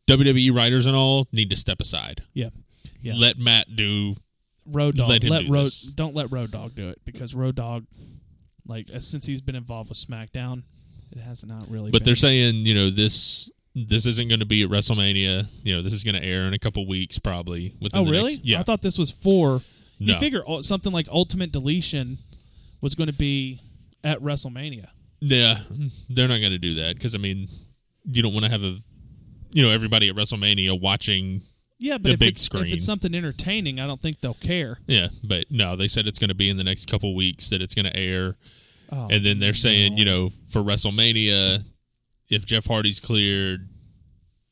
[0.08, 2.22] WWE writers and all need to step aside.
[2.34, 2.50] Yeah,
[3.00, 3.14] yeah.
[3.16, 4.14] Let Matt do.
[4.66, 5.08] Road Dog.
[5.08, 5.66] let him let do Road.
[5.66, 5.82] this.
[5.82, 7.86] Don't let Road Dog do it because Road Dog,
[8.66, 10.62] like since he's been involved with SmackDown,
[11.12, 11.90] it has not really.
[11.90, 15.46] But been, they're saying, you know, this this isn't going to be at WrestleMania.
[15.62, 17.74] You know, this is going to air in a couple weeks, probably.
[17.80, 18.32] Within Oh the really?
[18.34, 18.60] Next, yeah.
[18.60, 19.62] I thought this was for.
[19.98, 22.18] You figure something like Ultimate Deletion
[22.80, 23.60] was going to be
[24.04, 24.88] at WrestleMania.
[25.20, 25.58] Yeah,
[26.10, 27.48] they're not going to do that because I mean,
[28.04, 28.76] you don't want to have a,
[29.52, 31.42] you know, everybody at WrestleMania watching.
[31.78, 34.78] Yeah, but if big it's, if it's something entertaining, I don't think they'll care.
[34.86, 37.60] Yeah, but no, they said it's going to be in the next couple weeks that
[37.60, 38.36] it's going to air,
[38.92, 39.98] Oh, and then they're saying, no.
[39.98, 41.64] you know, for WrestleMania,
[42.28, 43.68] if Jeff Hardy's cleared,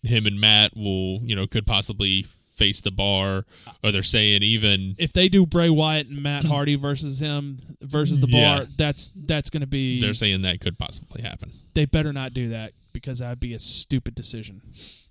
[0.02, 3.44] him and Matt will, you know, could possibly face the bar,
[3.82, 8.20] or they're saying even if they do Bray Wyatt and Matt Hardy versus him versus
[8.20, 8.64] the bar, Yeah.
[8.76, 10.00] that's that's going to be.
[10.00, 11.50] they're saying that could possibly happen.
[11.74, 14.62] they better not do that because that'd be a stupid decision,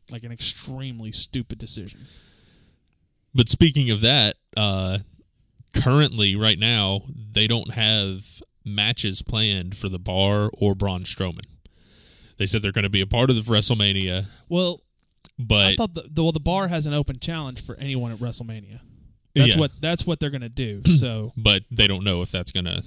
[0.10, 2.00] like an extremely stupid decision.
[3.36, 5.00] But speaking of that, uh,
[5.76, 7.02] currently, right now,
[7.32, 8.24] they don't have
[8.64, 11.46] matches planned for the Bar or Braun Strowman.
[12.38, 14.82] They said they're going to be a part of the WrestleMania, Well,
[15.52, 18.80] I thought the, the well the bar has an open challenge for anyone at WrestleMania.
[19.36, 19.60] That's Yeah.
[19.60, 20.82] what that's what they're going to do.
[20.98, 22.84] So, but they don't know if that's going to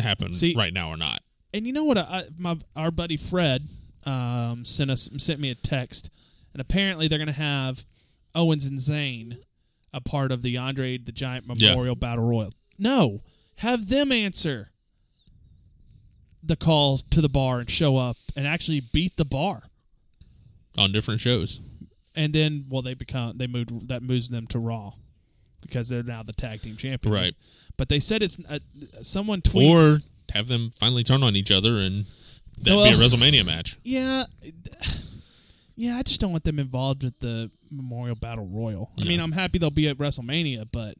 [0.00, 1.22] happen See- right now or not.
[1.54, 1.98] and you know what?
[1.98, 3.68] I, my our buddy Fred
[4.04, 6.10] um, sent us sent me a text,
[6.52, 7.84] and apparently they're going to have
[8.34, 9.38] Owens and Zayn
[9.92, 11.70] a part of the Andre the Giant Yeah.
[11.70, 12.52] Memorial Battle Royal.
[12.78, 13.20] No,
[13.56, 14.70] have them answer
[16.42, 19.62] the call to the bar and show up and actually beat the bar.
[20.76, 21.60] on different shows.
[22.18, 24.92] And then well they become they moved that moves them to Raw
[25.62, 27.14] because they're now the tag team champion.
[27.14, 27.34] Right.
[27.76, 28.58] But they said it's uh,
[29.02, 29.70] someone tweet.
[29.70, 30.00] Or
[30.34, 32.06] have them finally turn on each other and
[32.58, 33.78] that'd Well- be a WrestleMania match.
[33.84, 34.24] Yeah,
[35.76, 35.96] yeah.
[35.96, 38.90] I just don't want them involved with the Memorial Battle Royal.
[39.00, 40.96] I mean, I'm happy they'll be at WrestleMania, but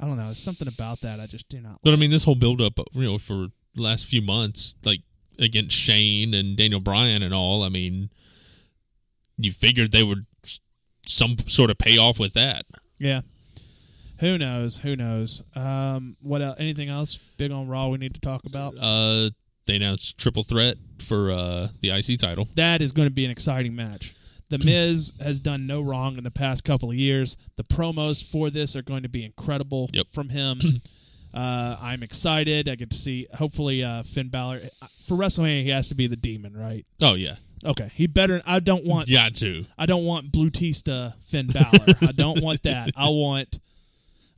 [0.00, 0.30] I don't know.
[0.30, 1.80] It's something about that I just do not.
[1.82, 5.00] But I mean, this whole build up, you know, for the last few months, like
[5.38, 7.62] against Shane and Daniel Bryan and all.
[7.64, 8.10] I mean,
[9.36, 10.26] you figured they would
[11.06, 12.64] some sort of payoff with that.
[12.98, 13.22] Yeah.
[14.20, 14.78] Who knows?
[14.78, 15.42] Who knows?
[15.56, 16.56] Um, what else?
[16.60, 18.74] Anything else big on Raw we need to talk about?
[18.80, 19.30] Uh,
[19.66, 22.48] they announced triple threat for uh, the IC title.
[22.54, 24.14] That is going to be an exciting match.
[24.50, 27.36] The Miz has done no wrong in the past couple of years.
[27.56, 30.06] The promos for this are going to be incredible Yep.
[30.12, 30.60] from him.
[31.34, 32.68] uh, I'm excited.
[32.68, 33.26] I get to see.
[33.34, 34.60] Hopefully, uh, Finn Balor
[35.06, 35.62] for WrestleMania.
[35.64, 36.86] He has to be the demon, right?
[37.02, 38.42] Oh yeah, Okay, he better.
[38.46, 39.08] I don't want.
[39.10, 39.64] got to.
[39.78, 41.94] I don't want Blutista Finn Balor.
[42.02, 42.90] I don't want that.
[42.96, 43.58] I want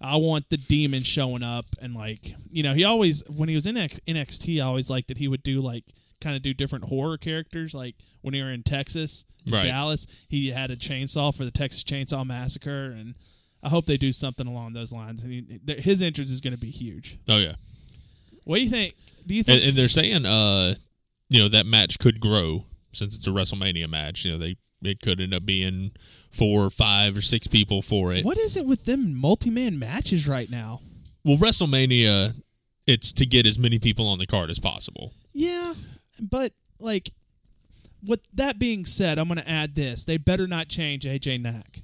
[0.00, 3.66] I want the demon showing up and like you know he always when he was
[3.66, 5.84] in X, NXT I always liked that he would do like
[6.20, 9.64] kind of do different horror characters like when he were in Texas Right.
[9.64, 13.14] Dallas he had a chainsaw for the Texas Chainsaw Massacre and
[13.62, 16.58] I hope they do something along those lines and he, his entrance is going to
[16.60, 17.18] be huge.
[17.30, 17.54] Oh yeah,
[18.44, 18.94] What do you think?
[19.26, 20.74] Do you think and, and they're saying, uh,
[21.28, 22.64] you know, that match could grow
[22.96, 24.24] since it's a WrestleMania match.
[24.24, 25.92] You know, they it could end up being
[26.30, 28.24] four, or five, or six people for it.
[28.24, 30.80] what is it with them multi-man matches right now?
[31.24, 32.34] Well, WrestleMania,
[32.86, 35.12] it's to get as many people on the card as possible.
[35.32, 35.74] Yeah,
[36.20, 37.10] but like,
[38.04, 41.82] with that being said, I'm going to add this: they better not change AJ Knack.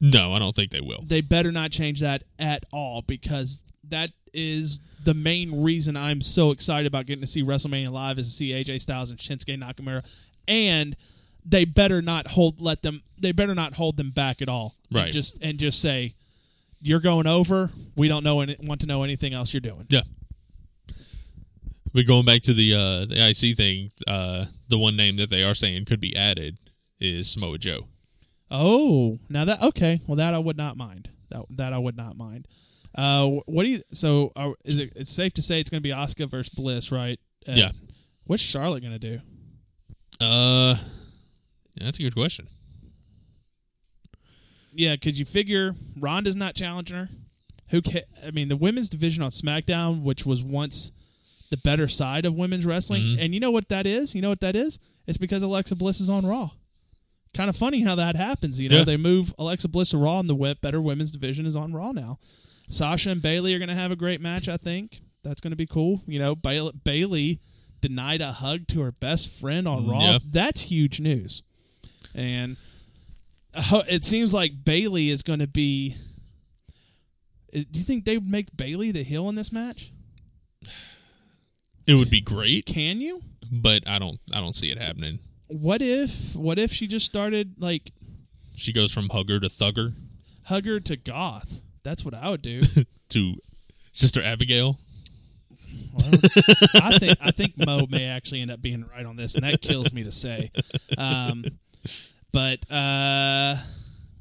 [0.00, 1.02] No, I don't think they will.
[1.06, 6.50] They better not change that at all because that is the main reason I'm so
[6.50, 10.04] excited about getting to see WrestleMania live is to see AJ Styles and Shinsuke Nakamura,
[10.50, 10.96] and
[11.46, 13.00] they better not hold let them.
[13.18, 14.74] They better not hold them back at all.
[15.04, 16.14] And just and just say,
[16.82, 17.70] "You're going over.
[17.96, 20.02] We don't know any, want to know anything else you're doing." Yeah.
[21.92, 25.42] But going back to the uh, the IC thing, uh, the one name that they
[25.42, 26.58] are saying could be added
[27.00, 27.88] is Samoa Joe.
[28.50, 30.00] Oh, now that okay.
[30.06, 31.08] Well, that I would not mind.
[31.30, 32.46] That that I would not mind.
[32.94, 33.82] Uh, what do you?
[33.92, 34.92] So, uh, is it?
[34.96, 37.18] It's safe to say it's going to be Asuka versus Bliss, right?
[37.48, 37.70] Uh, Yeah.
[38.24, 39.20] What's Charlotte going to do?
[40.20, 40.76] Uh,
[41.76, 42.46] that's a good question.
[44.72, 47.08] Yeah, could you figure Ronda's not challenging her?
[47.70, 47.82] Who?
[47.82, 50.92] Ca- I mean, the women's division on SmackDown, which was once
[51.50, 53.20] the better side of women's wrestling, Mm-hmm.
[53.20, 54.14] and you know what that is?
[54.14, 54.78] You know what that is?
[55.06, 56.50] It's because Alexa Bliss is on Raw.
[57.34, 58.60] Kind of funny how that happens.
[58.60, 58.84] You know, Yeah.
[58.84, 62.18] they move Alexa Bliss to Raw, and the better women's division is on Raw now.
[62.68, 64.48] Sasha and Bayley are going to have a great match.
[64.48, 66.02] I think that's going to be cool.
[66.06, 67.40] You know, Bayley
[67.80, 70.00] denied a hug to her best friend on Raw.
[70.00, 70.18] Yeah.
[70.28, 71.42] That's huge news.
[72.14, 72.56] And
[73.54, 75.96] uh, it seems like Bayley is going to be.
[77.54, 79.92] Uh, Do you think they would make Bayley the heel in this match?
[81.86, 83.22] It would be great, Can you?
[83.50, 85.18] but I don't I don't see it happening.
[85.48, 86.36] What if?
[86.36, 87.90] What if she just started like
[88.54, 89.94] She goes from hugger to thugger
[90.44, 91.60] hugger to goth?
[91.82, 92.60] That's what I would do.
[93.10, 93.34] to
[93.92, 94.78] Sister Abigail.
[95.92, 96.10] Well,
[96.82, 99.60] I think I think Mo may actually end up being right on this, and that
[99.60, 100.50] kills me to say.
[100.98, 101.44] Um,
[102.32, 103.56] but uh,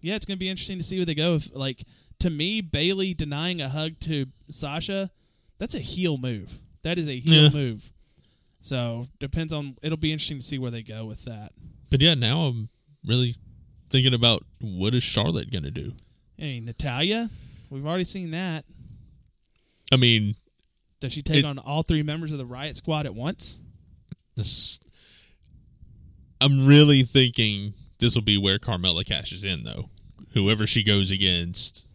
[0.01, 1.35] yeah, it's going to be interesting to see where they go.
[1.35, 1.83] If, like
[2.19, 5.09] to me, Bayley denying a hug to Sasha,
[5.57, 6.51] that's a heel move.
[6.83, 7.49] That is a heel Yeah.
[7.49, 7.91] move.
[8.61, 9.75] So depends on.
[9.81, 11.51] It'll be interesting to see where they go with that.
[11.89, 12.69] But yeah, now I'm
[13.05, 13.35] really
[13.89, 15.93] thinking about what is Charlotte going to do.
[16.37, 17.29] Hey, Natalya,
[17.69, 18.65] we've already seen that.
[19.91, 20.35] I mean,
[20.99, 23.61] Does she take It- on all three members of the Riot Squad at once?
[24.35, 24.79] this,
[26.41, 29.89] I'm really thinking this will be where Carmella cashes in, though.
[30.33, 31.85] Whoever she goes against,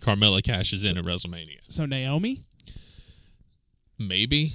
[0.00, 1.58] Carmella cashes in at WrestleMania.
[1.68, 2.42] So Naomi.
[3.98, 4.52] Maybe.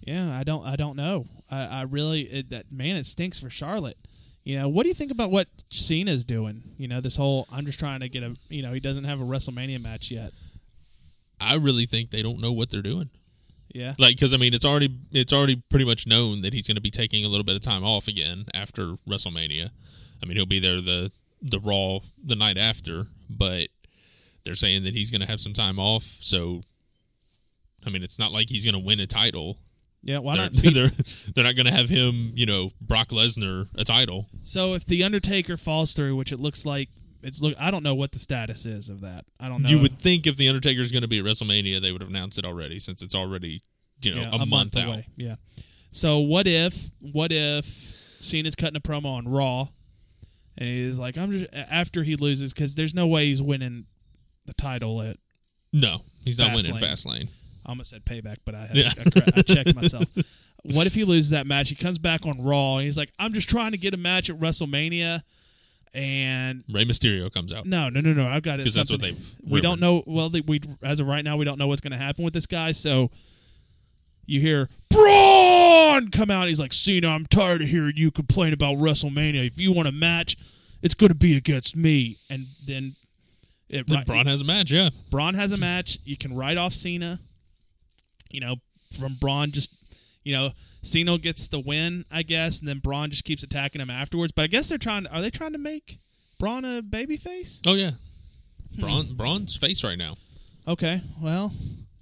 [0.00, 0.64] Yeah, I don't.
[0.66, 1.26] I don't know.
[1.50, 2.96] I, I really it, that man.
[2.96, 3.98] It stinks for Charlotte.
[4.42, 6.62] You know, what do you think about what Cena's doing?
[6.78, 8.34] You know, this whole I'm just trying to get a.
[8.48, 10.32] You know, he doesn't have a WrestleMania match yet.
[11.40, 13.10] I really think they don't know what they're doing.
[13.72, 16.76] Yeah, Like, because I mean, it's already it's already pretty much known that he's going
[16.76, 19.70] to be taking a little bit of time off again after WrestleMania.
[20.22, 23.68] I mean, he'll be there the the Raw the night after, but
[24.44, 26.02] they're saying that he's going to have some time off.
[26.20, 26.62] So,
[27.86, 29.58] I mean, it's not like he's going to win a title.
[30.02, 30.18] yeah.
[30.18, 30.52] Why They're, not?
[30.62, 30.90] Beat, they're
[31.34, 34.26] they're not going to have him, you know, Brock Lesnar a title.
[34.42, 36.88] so if the Undertaker falls through, which it looks like
[37.22, 39.24] it's look, I don't know what the status is of that.
[39.40, 39.68] I don't know.
[39.70, 42.10] You would think if the Undertaker is going to be at WrestleMania, they would have
[42.10, 43.62] announced it already, since it's already
[44.02, 44.86] you know Yeah, a, month, out.
[44.86, 45.06] away.
[45.16, 45.36] Yeah.
[45.90, 47.64] So what if what if
[48.20, 49.68] Cena's cutting a promo on Raw,
[50.56, 53.86] and he's like, I'm just after he loses because there's no way he's winning
[54.46, 55.16] the title at
[55.72, 57.28] No, he's not winning Fastlane.
[57.66, 58.90] I almost said payback, but I had Yeah.
[58.96, 60.04] I, I checked myself.
[60.62, 61.68] what if he loses that match?
[61.68, 64.30] He comes back on Raw and he's like, "I'm just trying to get a match
[64.30, 65.22] at WrestleMania."
[65.94, 67.64] And Rey Mysterio comes out.
[67.66, 68.26] no, no, no, no.
[68.28, 68.64] I've got it.
[68.64, 70.02] 'Cause that's what they've We don't know.
[70.06, 72.34] Well, they, we as of right now, we don't know what's going to happen with
[72.34, 72.72] this guy.
[72.72, 73.10] So
[74.26, 76.48] you hear Braun come out.
[76.48, 79.46] He's like, "Cena, I'm tired of hearing you complain about WrestleMania.
[79.46, 80.36] If you want a match,
[80.82, 82.94] it's going to be against me." And then
[83.68, 84.90] it, Then right- Braun has a match, yeah.
[85.10, 85.98] Braun has a match.
[86.04, 87.20] You can write off Cena.
[88.30, 88.56] You know,
[88.98, 89.70] from Braun, just
[90.28, 90.50] you know,
[90.82, 94.30] Cena gets the win, I guess, and then Braun just keeps attacking him afterwards.
[94.32, 95.06] But I guess they're trying.
[95.06, 96.00] Are they trying to make
[96.38, 97.62] Braun a babyface?
[97.66, 97.92] Oh yeah.
[98.74, 98.80] Hmm.
[98.82, 100.16] Braun Braun's face right now.
[100.66, 101.54] Okay, well,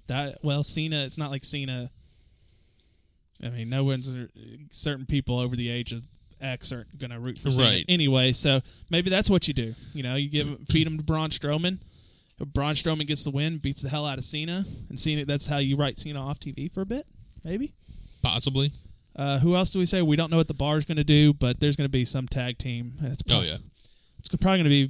[0.07, 1.05] that well, Cena.
[1.05, 1.89] It's not like Cena.
[3.41, 4.11] I mean, no one's
[4.71, 6.03] certain people over the age of
[6.41, 7.85] X aren't going to root for Cena Right.
[7.87, 8.33] anyway.
[8.33, 8.59] So
[8.89, 9.73] maybe that's what you do.
[9.93, 11.77] You know, you give feed him to Braun Strowman.
[12.41, 15.23] If Braun Strowman gets the win, beats the hell out of Cena, and Cena.
[15.23, 17.05] That's how you write Cena off TV for a bit,
[17.45, 17.73] maybe.
[18.21, 18.71] Possibly.
[19.15, 20.01] Uh, who else do we say?
[20.01, 22.05] We don't know what the bar is going to do, but there's going to be
[22.05, 22.93] some tag team.
[23.01, 23.57] and It's Oh yeah.
[24.19, 24.89] it's probably going to be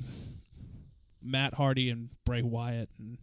[1.23, 2.89] Matt Hardy and Bray Wyatt.
[2.99, 3.17] And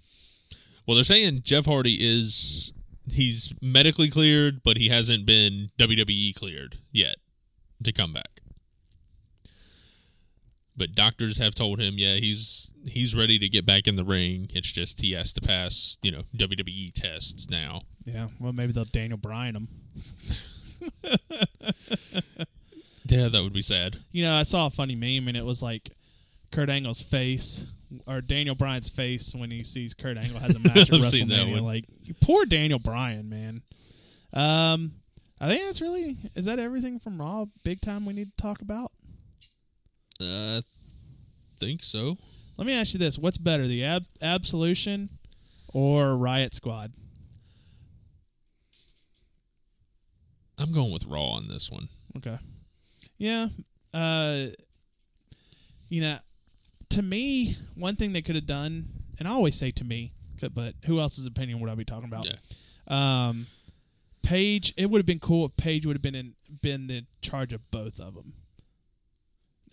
[0.87, 2.73] Well, they're saying Jeff Hardy is
[3.11, 7.17] he's medically cleared, but he hasn't been WWE cleared yet
[7.83, 8.34] to come back.
[10.77, 14.51] But doctors have told him, yeah, he's he's ready to get back in the ring.
[14.53, 17.83] It's just he has to pass, you know, WWE tests now.
[18.05, 19.69] yeah, well, maybe they'll Daniel Bryan him.
[23.07, 23.99] Yeah, that would be sad.
[24.13, 25.91] You know, I saw a funny meme, and it was like
[26.51, 27.67] Kurt Angle's face
[28.07, 31.29] or Daniel Bryan's face when he sees Kurt Angle has a match at I've seen
[31.29, 31.63] that WrestleMania.
[31.63, 31.85] Like,
[32.23, 33.63] poor Daniel Bryan, man.
[34.33, 34.93] Um,
[35.41, 37.45] I think that's really is that everything from Raw?
[37.63, 38.91] Big time we need to talk about.
[40.21, 40.61] Uh,
[41.59, 42.17] think so.
[42.57, 45.09] Let me ask you this: What's better, the Ab- Absolution
[45.69, 46.93] or Riot Squad?
[50.59, 51.89] I'm going with Raw on this one.
[52.17, 52.39] Okay.
[53.19, 53.49] Yeah.
[53.93, 54.47] Uh
[55.89, 56.19] you know,
[56.91, 60.13] to me, one thing they could have done, and I always say to me,
[60.55, 62.27] but who else's opinion would I be talking about?
[62.27, 62.37] Yeah.
[63.29, 63.47] Um
[64.23, 67.53] Paige, it would have been cool if Paige would have been in been the charge
[67.53, 68.35] of both of them.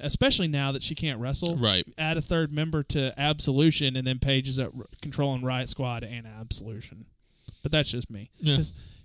[0.01, 1.57] Especially now that she can't wrestle.
[1.57, 1.85] Right.
[1.97, 6.25] Add a third member to Absolution, and then Paige is at controlling Riot Squad and
[6.27, 7.05] Absolution.
[7.63, 8.29] But that's just me.
[8.39, 8.57] Yeah.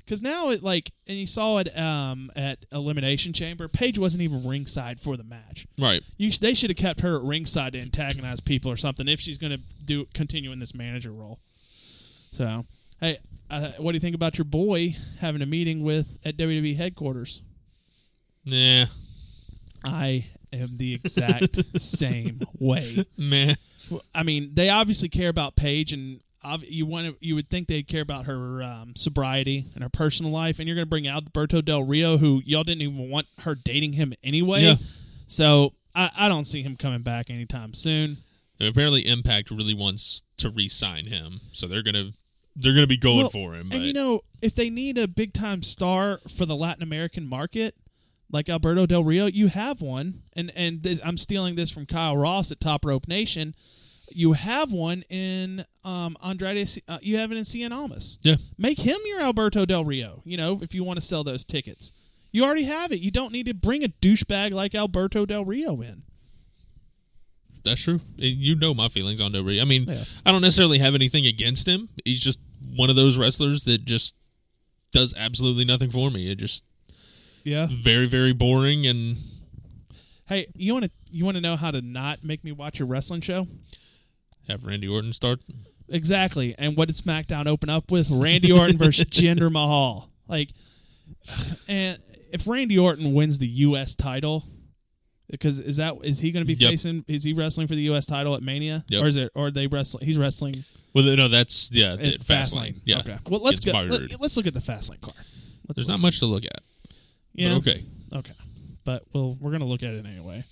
[0.05, 3.67] Because now it like, and you saw it um, at Elimination Chamber.
[3.67, 5.67] Paige wasn't even ringside for the match.
[5.79, 6.03] Right.
[6.17, 9.19] You sh- they should have kept her at ringside to antagonize people or something if
[9.19, 11.41] she's going to do continue in this manager role.
[12.33, 12.65] So,
[13.01, 13.19] hey,
[13.51, 17.43] uh, what do you think about your boy having a meeting with at WWE headquarters?
[18.45, 18.87] Nah.
[19.85, 23.05] I am the exact same way.
[23.17, 23.57] Man.
[24.15, 26.21] I mean, they obviously care about Paige, and
[26.63, 30.33] you want to, you would think they'd care about her um, sobriety and her personal
[30.33, 30.59] life.
[30.59, 33.93] And you're going to bring Alberto Del Rio, who y'all didn't even want her dating
[33.93, 34.63] him anyway.
[34.63, 34.75] Yeah.
[35.27, 38.19] So I, I don't see him coming back anytime soon.
[38.59, 42.13] And apparently, Impact really wants to re-sign him, so they're gonna
[42.55, 43.69] they're gonna be going Well, for him.
[43.69, 47.29] But And you know, if they need a big time star for the Latin American
[47.29, 47.75] market,
[48.31, 50.23] like Alberto Del Rio, you have one.
[50.35, 53.55] And and this, I'm stealing this from Kyle Ross at Top Rope Nation.
[54.11, 56.69] You have one in um, Andrade.
[56.87, 58.19] Uh, you have it in Cien Almas.
[58.23, 60.23] yeah, Make him your Alberto Del Rio.
[60.25, 61.91] You know, if you want to sell those tickets,
[62.31, 63.01] you already have it.
[63.01, 66.03] You don't need to bring a douchebag like Alberto Del Rio in.
[67.65, 68.01] that's true.
[68.17, 69.61] You know my feelings on Del Rio.
[69.61, 70.05] I mean, Yeah.
[70.25, 71.89] I don't necessarily have anything against him.
[72.05, 72.39] He's just
[72.77, 74.15] one of those wrestlers that just
[74.93, 76.31] does absolutely nothing for me.
[76.31, 76.63] It just
[77.47, 77.69] Yeah.
[77.71, 79.17] very very boring and
[80.29, 82.85] Hey, you want to you want to know how to not make me watch a
[82.85, 83.47] wrestling show?
[84.49, 85.41] have Randy Orton start.
[85.89, 86.55] Exactly.
[86.59, 88.09] And what did SmackDown open up with?
[88.11, 90.11] Randy Orton versus Jinder Mahal.
[90.29, 90.51] Like,
[91.69, 91.99] and
[92.33, 93.95] if Randy Orton wins the U.S.
[93.95, 94.45] title,
[95.31, 96.71] because is that is he going to be Yep.
[96.73, 97.05] facing?
[97.09, 98.07] Is he wrestling for the U.S.
[98.07, 98.85] title at Mania?
[98.89, 99.03] Yep.
[99.05, 99.31] Or is it?
[99.35, 100.05] Or are they wrestling?
[100.07, 102.81] He's wrestling Well, no, that's yeah, the Fastlane.
[102.85, 102.99] Yeah.
[102.99, 103.19] Okay.
[103.29, 103.73] Well, let's It's go.
[103.81, 105.15] Let, us look at the Fastlane car.
[105.69, 106.63] Let's There's not much to look at.
[107.37, 107.51] Yeah.
[107.51, 107.85] But okay.
[108.15, 108.33] Okay.
[108.85, 110.45] But we'll we're gonna look at it anyway.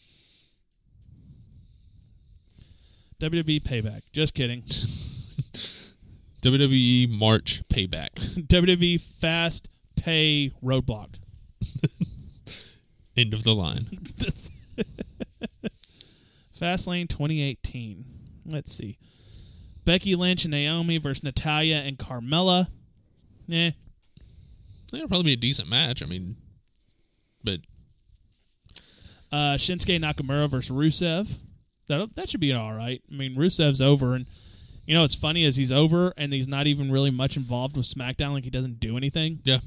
[3.21, 4.03] WWE payback.
[4.13, 4.63] Just kidding.
[6.43, 8.11] WWE March Payback.
[8.49, 11.15] WWE fast pay roadblock.
[13.17, 13.87] End of the line.
[16.61, 18.05] Fastlane 2018.
[18.45, 18.99] Let's see.
[19.85, 22.69] Becky Lynch and Naomi versus Natalya and Carmella.
[23.51, 23.71] Eh.
[24.93, 26.03] It'll probably be a decent match.
[26.03, 26.37] I mean,
[27.45, 27.61] but
[29.31, 31.37] Uh, Shinsuke Nakamura versus Rusev.
[31.89, 33.03] That that should be all right.
[33.11, 34.27] I mean, Rusev's over, and
[34.87, 37.87] you know what's funny is he's over, and he's not even really much involved with
[37.87, 38.33] SmackDown.
[38.33, 39.41] Like he doesn't do anything.
[39.45, 39.59] yeah,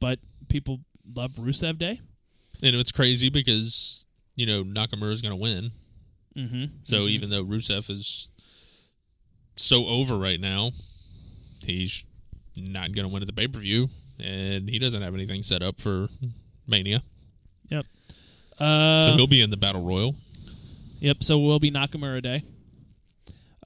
[0.00, 0.18] But
[0.48, 0.80] people
[1.14, 2.00] love Rusev Day.
[2.62, 5.72] And it's crazy because you know Nakamura's going to win.
[6.36, 6.64] Mm-hmm.
[6.84, 8.28] So even though Rusev is
[9.56, 10.70] so over right now,
[11.66, 12.04] he's
[12.56, 13.88] not going to win at the pay per view,
[14.20, 16.08] and he doesn't have anything set up for
[16.66, 17.02] Mania.
[18.58, 20.14] Uh, so he'll be in the battle royal.
[21.00, 21.22] Yep.
[21.22, 22.44] So we'll be Nakamura Day.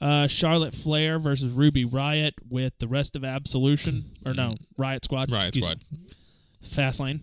[0.00, 5.30] Uh, Charlotte Flair versus Ruby Riot with the rest of Absolution or no Riot Squad.
[5.30, 5.80] Riot Squad.
[5.92, 5.98] me.
[6.66, 7.20] Fastlane.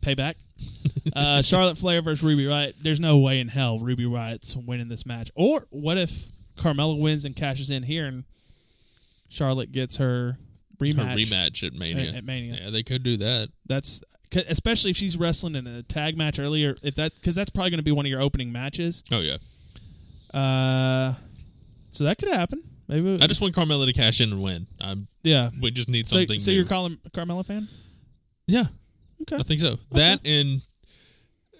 [0.00, 0.34] Payback.
[1.16, 2.76] uh, Charlotte Flair versus Ruby Riot.
[2.80, 5.30] There's no way in hell Ruby Riot's winning this match.
[5.34, 6.26] Or what if
[6.56, 8.22] Carmella wins and cashes in here and
[9.28, 10.38] Charlotte gets her
[10.78, 11.26] Her rematch?
[11.26, 12.10] rematch at Mania.
[12.10, 12.60] At- at Mania.
[12.62, 13.48] Yeah, they could do that.
[13.66, 14.02] That's
[14.36, 16.76] especially if she's wrestling in a tag match earlier.
[16.82, 19.02] If that because that's probably going to be one of your opening matches.
[19.12, 19.36] Oh yeah.
[20.32, 21.14] Uh,
[21.90, 22.62] so that could happen.
[22.88, 24.66] Maybe I just want Carmella to cash in and win.
[24.80, 25.50] I'm, yeah.
[25.60, 26.38] we just need So, something.
[26.38, 26.56] so new.
[26.58, 27.68] you're calling Carmella fan?
[28.46, 28.64] Yeah,
[29.22, 29.36] Okay.
[29.36, 29.78] I think so.
[29.92, 30.60] That and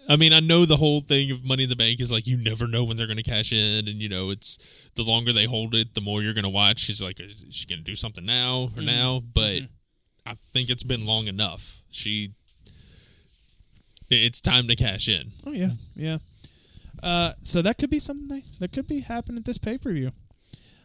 [0.06, 2.36] I mean, I know the whole thing of Money in the Bank is like you
[2.36, 4.58] never know when they're going to cash in, and you know it's
[4.96, 6.80] the longer they hold it, the more you're going to watch.
[6.80, 9.22] She's like, is she going to do something now or now?
[9.32, 9.60] But
[10.26, 11.80] I think it's been long enough.
[11.90, 12.34] She,
[14.14, 15.32] it's time to cash in.
[15.46, 16.18] Oh yeah, yeah.
[17.02, 20.12] Uh, so that could be something that could be happening at this pay per view.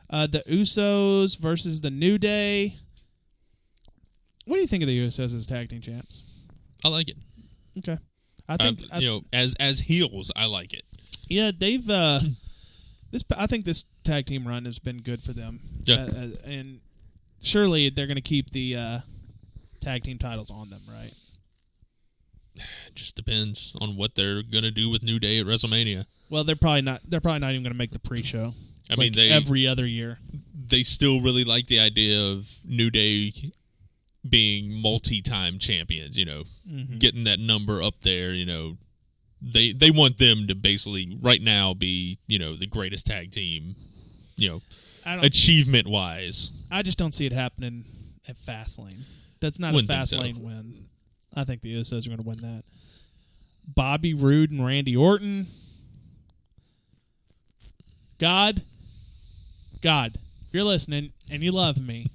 [0.09, 2.77] Uh, the Usos versus the New Day.
[4.45, 6.23] What do you think of the Usos as tag team champs?
[6.84, 7.17] I like it.
[7.77, 7.97] Okay,
[8.47, 10.84] I think I- you know, as as heels, I like it.
[11.27, 12.19] Yeah, they've uh
[13.11, 15.59] this I think this tag team run has been good for them.
[15.86, 15.95] Yeah.
[15.95, 16.80] Uh, uh, and
[17.41, 18.99] surely they're going to keep the uh
[19.82, 21.13] tag team titles on them, right?
[22.88, 26.05] It just depends on what they're going to do with New Day at WrestleMania.
[26.30, 28.53] Well, they're probably not they're probably not even going to make the pre-show.
[28.89, 30.20] I mean, they every other year.
[30.68, 33.34] they still really like the idea of New Day
[34.28, 36.18] being multi-time champions.
[36.18, 36.97] You know, Mm-hmm.
[36.99, 38.32] getting that number up there.
[38.34, 38.78] You know,
[39.41, 43.76] they they want them to basically right now be you know the greatest tag team.
[44.36, 44.62] You know,
[45.22, 46.51] achievement wise.
[46.72, 47.86] I just don't see it happening
[48.28, 49.01] at Fastlane.
[49.41, 50.18] That's not Wouldn't a think so.
[50.18, 50.86] Fastlane win.
[51.34, 52.63] I think the Usos are going to win that.
[53.67, 55.47] Bobby Roode and Randy Orton.
[58.17, 58.63] God,
[59.82, 60.17] God,
[60.47, 62.07] if you're listening and you love me,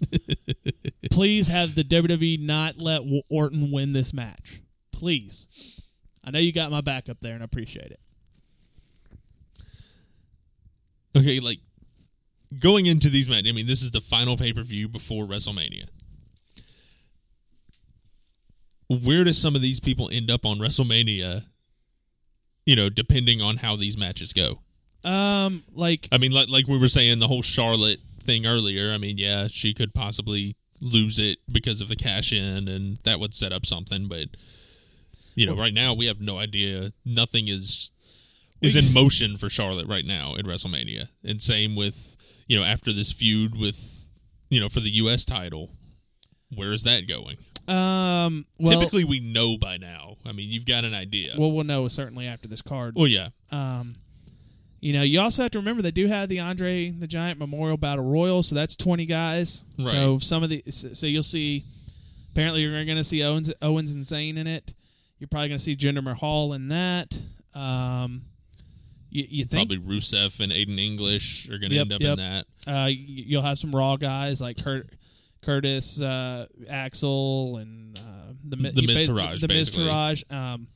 [1.10, 4.60] please have the WWE not let Orton win this match.
[4.92, 5.80] Please.
[6.24, 8.00] I know you got my back up there and I appreciate it.
[11.16, 11.58] Okay, like
[12.60, 13.48] going into these matches.
[13.48, 15.86] I mean, this is the final pay per view before WrestleMania.
[18.88, 21.44] Where does some of these people end up on WrestleMania?
[22.66, 24.60] You know, depending on how these matches go.
[25.04, 28.92] Um, like I mean, like like we were saying, the whole Charlotte thing earlier.
[28.92, 33.20] I mean, yeah, she could possibly lose it because of the cash in, and that
[33.20, 34.08] would set up something.
[34.08, 34.28] But
[35.34, 36.92] you know, right now we have no idea.
[37.04, 37.92] Nothing is
[38.62, 42.16] is in motion for Charlotte right now at WrestleMania, and same with
[42.48, 44.10] you know after this feud with
[44.48, 45.24] you know for the U.S.
[45.24, 45.70] title.
[46.54, 47.38] Where is that going?
[47.68, 50.16] Um, well, Typically, we know by now.
[50.26, 51.34] I mean, you've got an idea.
[51.38, 52.94] well, we'll know certainly after this card.
[52.96, 53.96] well yeah, Um,
[54.80, 57.78] you know, you also have to remember they do have the Andre the Giant Memorial
[57.78, 59.64] Battle Royal, so that's twenty guys.
[59.80, 61.64] So some of the so you'll see.
[62.32, 64.74] Apparently, you're going to see Owens Owens and Zayn in it.
[65.18, 67.18] You're probably going to see Jinder Mahal in that.
[67.54, 68.22] Um,
[69.08, 72.10] you, you think probably Rusev and Aiden English are going to Yep, end up yep.
[72.10, 72.46] in that.
[72.66, 74.90] uh, you'll have some Raw guys like Kurt,
[75.44, 78.02] Curtis, uh, Axel, and uh,
[78.44, 80.68] the The you Miz ba- Taraj, the Miz um,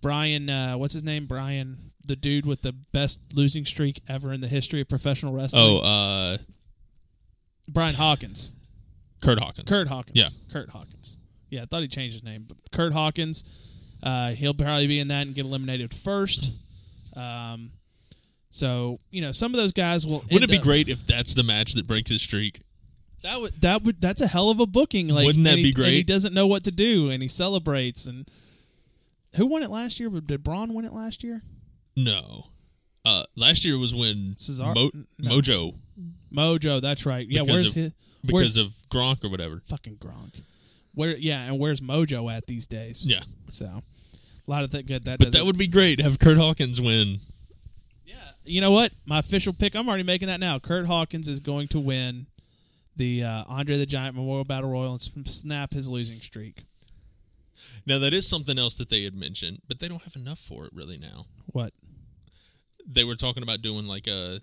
[0.00, 1.26] Brian, uh, what's his name?
[1.26, 5.62] Brian, the dude with the best losing streak ever in the history of professional wrestling.
[5.62, 6.36] Oh, uh,
[7.68, 8.54] Brian Hawkins,
[9.20, 9.68] Kurt Hawkins.
[9.68, 10.28] Kurt Hawkins, Yeah.
[10.52, 11.18] Kurt Hawkins.
[11.50, 13.44] Yeah, I thought he changed his name, but Kurt Hawkins.
[14.02, 16.50] Uh, he'll probably be in that and get eliminated first.
[17.14, 17.70] Um,
[18.50, 20.20] so you know, some of those guys will.
[20.30, 22.60] Wouldn't it be up- great if that's the match that breaks his streak?
[23.22, 25.08] That would that would that's a hell of a booking.
[25.08, 28.06] Like, Wouldn't that he- be And he doesn't know what to do, and he celebrates.
[28.06, 28.28] And
[29.36, 30.08] who won it last year?
[30.10, 31.42] Did Braun win it last year?
[31.96, 32.46] No.
[33.04, 35.30] Uh, last year was when Cesar- Mo- no.
[35.38, 35.74] Mojo
[36.32, 37.26] Mojo, that's right.
[37.28, 37.92] Yeah, Because where's of- his
[38.22, 39.62] where's because of Gronk or whatever.
[39.66, 40.34] fucking Gronk?
[40.94, 43.04] Where yeah, and where's Mojo at these days?
[43.06, 45.04] Yeah, So a lot of that good.
[45.04, 46.00] That but that would be great.
[46.00, 47.18] Have Kurt Hawkins win.
[48.04, 48.14] Yeah,
[48.44, 48.92] you know what?
[49.06, 49.74] My official pick.
[49.74, 50.58] I'm already making that now.
[50.58, 52.26] Kurt Hawkins is going to win
[52.96, 56.64] the uh, Andre the Giant Memorial Battle Royal and snap his losing streak.
[57.86, 60.64] Now that is something else that they had mentioned, but they don't have enough for
[60.66, 61.26] it really now.
[61.46, 61.72] What?
[62.86, 64.40] They were talking about doing like a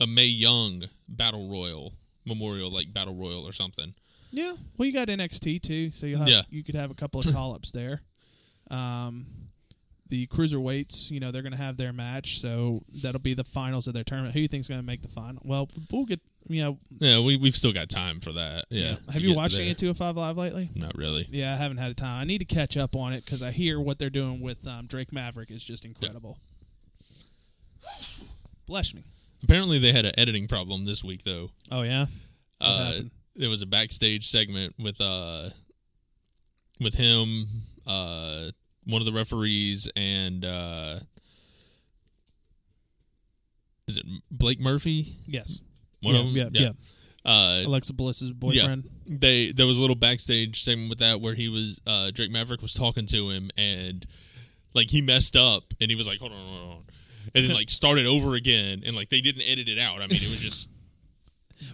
[0.00, 1.92] a Mae Young Battle Royal
[2.24, 3.94] Memorial, like Battle Royal or something.
[4.30, 6.42] Yeah, well, you got NXT too, so you Yeah.
[6.50, 8.02] you could have a couple of call ups there.
[8.70, 9.26] Um,
[10.08, 13.86] the cruiserweights, you know, they're going to have their match, so that'll be the finals
[13.86, 14.34] of their tournament.
[14.34, 15.40] Who do you think's going to make the final?
[15.44, 18.66] Well, we'll get, you know, Yeah, we we've still got time for that.
[18.70, 18.96] Yeah.
[18.96, 19.64] to Have you watched there.
[19.64, 20.70] any 205 Live lately?
[20.74, 21.26] Not really.
[21.30, 22.20] Yeah, I haven't had a time.
[22.20, 24.86] I need to catch up on it because I hear what they're doing with um,
[24.86, 26.38] Drake Maverick is just incredible.
[28.66, 29.04] Bless me.
[29.42, 31.50] Apparently, they had an editing problem this week, though.
[31.70, 32.06] Oh yeah.
[32.60, 33.00] Uh,
[33.34, 35.50] there was a backstage segment with uh
[36.80, 37.46] with him,
[37.86, 38.46] uh,
[38.84, 40.98] one of the referees, and uh,
[43.86, 45.14] is it Blake Murphy?
[45.26, 45.60] Yes.
[46.06, 46.54] One yeah, of them.
[46.54, 46.62] Yeah.
[46.62, 46.70] Yeah.
[47.24, 48.88] Uh, Alexa Bliss's boyfriend.
[49.04, 52.62] they there was a little backstage segment with that where he was uh Drake Maverick
[52.62, 54.06] was talking to him and
[54.74, 56.84] like he messed up and he was like hold on hold on
[57.34, 60.22] and then like started over again and like they didn't edit it out I mean
[60.22, 60.70] it was just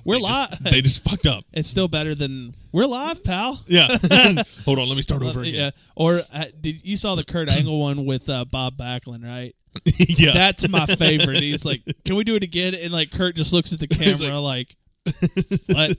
[0.04, 0.50] We're they live.
[0.50, 3.60] just, they just fucked up it's still better than we're live, pal.
[3.66, 3.88] yeah
[4.64, 5.54] hold on let me start over again.
[5.54, 5.70] Yeah.
[5.96, 9.54] Or uh, did you saw the Kurt Angle one with uh, Bob Backlund, right?
[9.96, 11.40] yeah That's my favorite.
[11.40, 14.38] He's like, "Can we do it again?" And like Kurt just looks at the camera
[14.38, 14.76] like,
[15.66, 15.96] "What?"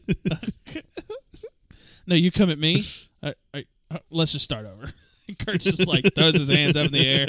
[2.06, 2.84] no, you come at me.
[3.24, 4.92] I, I, uh, let's just start over.
[5.40, 7.28] Kurt's just like throws his hands up in the air.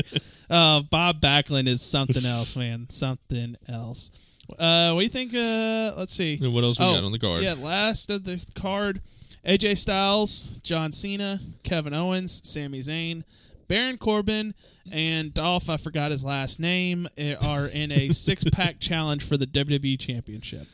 [0.51, 2.87] Uh, Bob Backlund is something else, man.
[2.91, 4.11] Something else.
[4.59, 5.35] Uh, what do you think?
[5.35, 6.39] Uh, let's see.
[6.43, 9.01] And what else we Oh, got on the card Yeah, last of the card:
[9.47, 13.25] AJ Styles, John Cena, Kevin Owens, Sami Zayn,
[13.69, 14.55] Baron Corbin,
[14.93, 15.71] and Dolph.
[15.71, 17.09] I forgot his last name.
[17.17, 20.67] eh, Are in a six-pack challenge for the WWE Championship.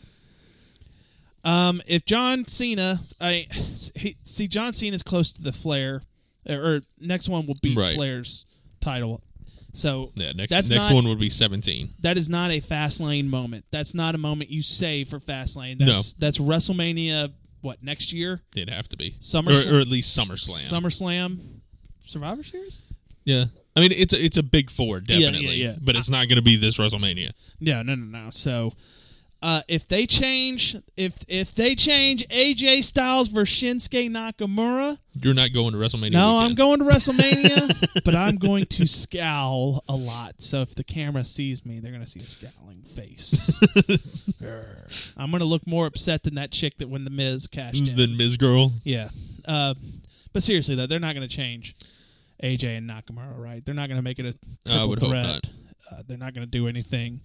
[1.42, 3.46] Um, if John Cena, I
[3.96, 6.02] he, see John Cena is close to the Flair,
[6.48, 7.94] or, or next one will be Right.
[7.94, 8.44] Flair's
[8.80, 9.22] title.
[9.72, 13.00] So yeah next that's next not, one would be 17 that is not a fast
[13.00, 13.64] lane moment.
[13.70, 15.78] That's not a moment you save for fast lane.
[15.78, 18.40] That's that's WrestleMania what next year?
[18.56, 21.38] it'd have to be Summer- or, or at least SummerSlam SummerSlam
[22.06, 22.80] Survivor Series?
[23.24, 23.44] yeah
[23.76, 25.76] I mean it's a, it's a big four yeah, definitely yeah.
[25.80, 28.30] but it's not going to be this WrestleMania Yeah, no no no.
[28.30, 28.72] So
[29.42, 35.52] uh, if they change if if they change AJ Styles versus Shinsuke Nakamura, you're not
[35.54, 40.34] going to WrestleMania no, I'm going to WrestleMania, but I'm going to scowl a lot.
[40.38, 43.58] So if the camera sees me, they're going to see a scowling face.
[45.16, 47.96] I'm going to look more upset than that chick that when the Miz cashed in.
[47.96, 49.08] Then Miz Girl Yeah.
[49.48, 49.74] Uh,
[50.34, 51.76] but seriously though, they're not going to change
[52.42, 53.64] AJ and Nakamura, right?
[53.64, 54.34] They're not going to make it a
[54.68, 55.24] triple would hope threat.
[55.24, 55.50] not.
[55.90, 57.20] Uh, they're not going to do anything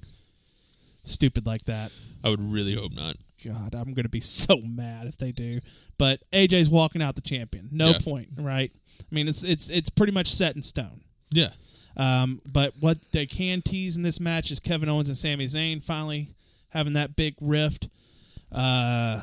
[1.05, 1.91] stupid like that.
[2.23, 3.15] I would really hope not.
[3.45, 5.59] God, I'm going to be so mad if they do.
[5.97, 7.69] But AJ's walking out the champion.
[7.71, 7.99] No Yeah.
[7.99, 8.71] point, right?
[8.99, 11.01] I mean, it's it's it's pretty much set in stone.
[11.31, 11.49] Yeah.
[11.97, 15.81] Um, but what they can tease in this match is Kevin Owens and Sami Zayn
[15.83, 16.33] finally
[16.69, 17.87] having that big rift.
[18.51, 19.21] Uh,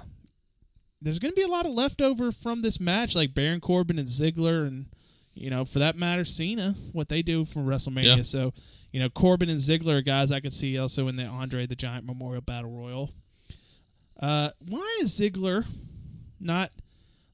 [1.00, 4.08] there's going to be a lot of leftover from this match, like Baron Corbin and
[4.08, 4.86] Ziggler, and
[5.34, 6.74] you know, for that matter, Cena.
[6.92, 8.18] What they do for WrestleMania.
[8.18, 8.22] Yeah.
[8.22, 8.52] So,
[8.92, 11.74] you know, Corbin and Ziggler are guys I could see also in the Andre the
[11.74, 13.10] Giant Memorial Battle Royal.
[14.20, 15.66] Uh, why is Ziggler
[16.38, 16.70] not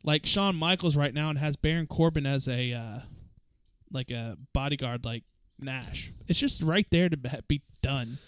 [0.05, 3.01] like Shawn Michaels right now and has Baron Corbin as a uh,
[3.93, 5.25] like a bodyguard like
[5.59, 6.13] Nash.
[6.29, 8.19] It's just right there to be- be done.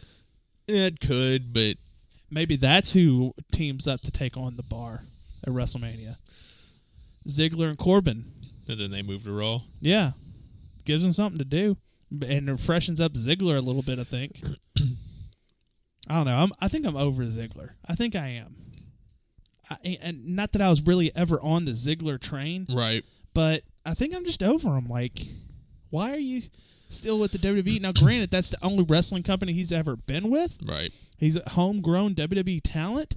[0.66, 1.76] It could, but
[2.32, 5.02] Maybe that's who teams up to take on the bar
[5.44, 6.16] at WrestleMania.
[7.28, 8.32] Ziggler and Corbin.
[8.68, 9.62] and then they move to Raw.
[9.80, 10.12] Yeah.
[10.84, 11.76] Gives them something to do.
[12.10, 14.40] And it freshens up Ziggler a little bit, I think.
[16.08, 16.36] I don't know.
[16.36, 17.70] I'm, I think I'm over Ziggler.
[17.86, 18.56] I think I am.
[19.70, 23.04] I, and not that I was really ever on the Ziggler train, Right.
[23.32, 24.86] but I think I'm just over him.
[24.86, 25.26] Like,
[25.90, 26.42] why are you
[26.88, 27.80] still with the WWE?
[27.80, 30.58] Now, granted, that's the only wrestling company he's ever been with.
[30.66, 30.92] Right.
[31.16, 33.14] He's a homegrown WWE talent.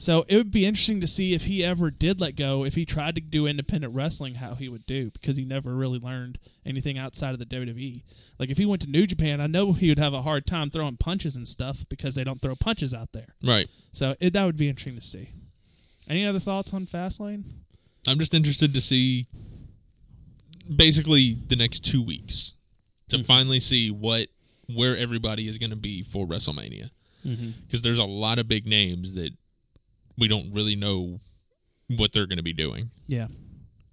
[0.00, 2.86] So it would be interesting to see if he ever did let go, if he
[2.86, 6.96] tried to do independent wrestling, how he would do, because he never really learned anything
[6.96, 8.02] outside of the WWE.
[8.38, 10.70] Like if he went to New Japan, I know he would have a hard time
[10.70, 13.34] throwing punches and stuff because they don't throw punches out there.
[13.44, 13.68] Right.
[13.92, 15.32] So it, that would be interesting to see.
[16.08, 17.44] Any other thoughts on Fastlane?
[18.08, 19.26] I'm just interested to see
[20.74, 22.54] basically the next two weeks
[23.10, 23.24] to Mm-hmm.
[23.26, 24.28] finally see what
[24.72, 26.90] where everybody is going to be for WrestleMania
[27.26, 27.50] Mm-hmm.
[27.66, 29.32] because there's a lot of big names that
[30.18, 31.20] we don't really know
[31.96, 32.90] what they're going to be doing.
[33.06, 33.28] Yeah,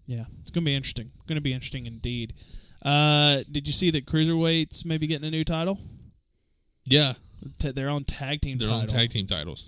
[0.06, 1.12] yeah, it's gonna be interesting.
[1.28, 2.34] Going to be interesting indeed.
[2.84, 5.80] Uh, did you see that cruiserweights maybe getting a new title?
[6.86, 7.14] Yeah,
[7.60, 8.82] T- their own tag team their title.
[8.82, 9.66] own tag team titles.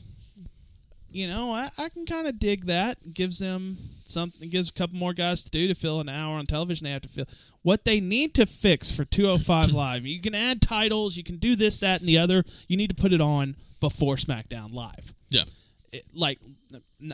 [1.11, 3.13] you know, I, I can kind of dig that.
[3.13, 4.49] Gives them something.
[4.49, 6.85] Gives a couple more guys to do to fill an hour on television.
[6.85, 7.25] They have to fill
[7.63, 10.05] what they need to fix for 205 Live.
[10.05, 11.17] You can add titles.
[11.17, 12.43] You can do this, that, and the other.
[12.67, 15.13] You need to put it on before SmackDown Live.
[15.29, 15.43] Yeah,
[15.91, 16.39] it, like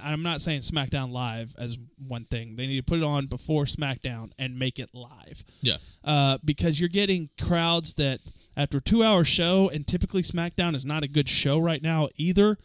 [0.03, 2.55] I'm not saying SmackDown Live as one thing.
[2.55, 5.77] They need to put it on before SmackDown and make it live Yeah.
[6.03, 8.19] uh, because you're getting crowds that
[8.57, 12.09] after a two hour show, and typically SmackDown is not a good show right now
[12.15, 12.57] either.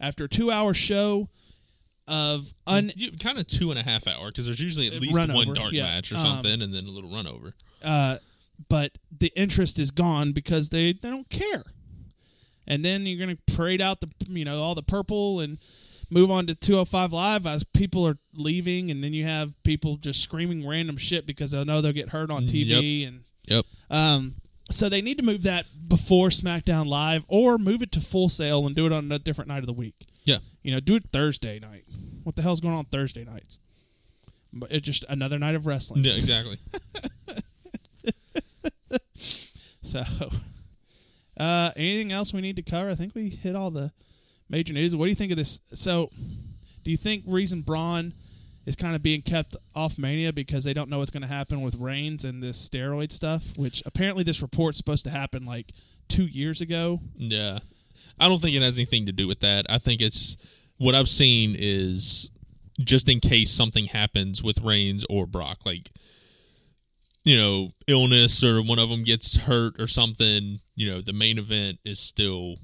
[0.00, 1.28] After a two hour show
[2.06, 5.16] of un You, kind of two and a half hour because there's usually at least
[5.16, 5.84] Run one over, dark yeah.
[5.84, 7.54] match or Um, something, and then a little run over.
[7.82, 8.18] uh,
[8.68, 11.64] but the interest is gone because they, they don't care.
[12.66, 15.58] And then you're going to parade out the you know all the purple and
[16.10, 20.20] move on to 205 live as people are leaving and then you have people just
[20.20, 23.64] screaming random shit because they know they'll get hurt on TV and Yep.
[23.90, 24.34] um
[24.70, 28.66] so they need to move that before SmackDown live or move it to Full Sail
[28.66, 29.94] and do it on a different night of the week.
[30.24, 30.38] Yeah.
[30.62, 31.84] You know, do it Thursday night.
[32.22, 33.58] What the hell's going on Thursday nights?
[34.54, 36.02] But it's just another night of wrestling.
[36.04, 36.14] Yeah.
[36.14, 36.56] Exactly.
[39.82, 40.02] So,
[41.36, 42.90] uh, anything else we need to cover?
[42.90, 43.92] I think we hit all the
[44.48, 44.94] major news.
[44.94, 45.60] What do you think of this?
[45.74, 46.10] So,
[46.82, 48.14] do you think reason Braun
[48.66, 51.60] is kind of being kept off Mania because they don't know what's going to happen
[51.60, 53.56] with Reigns and this steroid stuff?
[53.56, 55.72] Which apparently this report's supposed to happen like
[56.08, 57.00] two years ago.
[57.16, 57.58] Yeah.
[58.18, 59.66] I don't think it has anything to do with that.
[59.68, 60.36] I think it's
[60.78, 62.30] what I've seen is
[62.78, 65.90] just in case something happens with Reigns or Brock, like
[67.24, 71.38] you know, illness or one of them gets hurt or something, you know, the main
[71.38, 72.56] event is still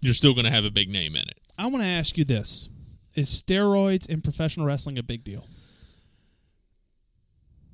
[0.00, 1.38] you're still going to have a big name in it.
[1.56, 2.68] I want to ask you this:
[3.14, 5.44] Is steroids in professional wrestling a big deal?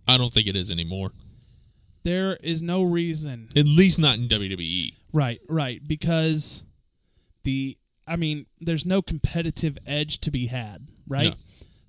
[0.06, 1.12] I don't think it is anymore.
[2.02, 4.28] There is no reason At least not in.
[4.28, 4.94] WWE.
[5.12, 5.80] Right, right.
[5.86, 6.64] Because
[7.44, 11.30] the, I mean, there's no competitive edge to be had, right?
[11.30, 11.34] No.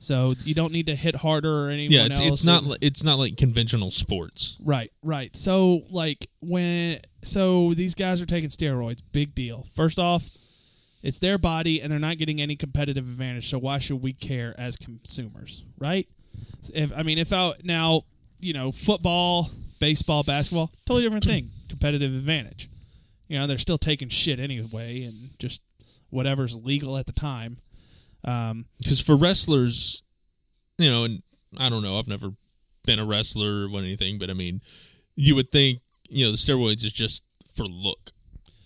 [0.06, 2.30] So you don't need to hit harder or anyone Yeah, it's else.
[2.30, 4.58] it's not li- it's not like conventional sports.
[4.64, 5.36] right, right.
[5.36, 9.66] So like when, so these guys are taking steroids, big deal.
[9.74, 10.24] First off,
[11.02, 13.50] it's their body and they're not getting any competitive advantage.
[13.50, 16.08] So why should we care as consumers, right?
[16.74, 18.04] If I mean, if I now,
[18.40, 19.50] you know, football,
[19.80, 21.50] baseball, basketball, totally different thing.
[21.70, 22.70] Competitive advantage.
[23.28, 25.62] You know, they're still taking shit anyway, and just
[26.12, 27.58] whatever's legal at the time.
[28.26, 30.04] Um, because for wrestlers,
[30.78, 31.22] you know, and
[31.58, 32.32] I don't know, I've never
[32.86, 34.62] been a wrestler or anything, but I mean,
[35.16, 37.24] you would think, you know, the steroids is just
[37.54, 38.12] for look,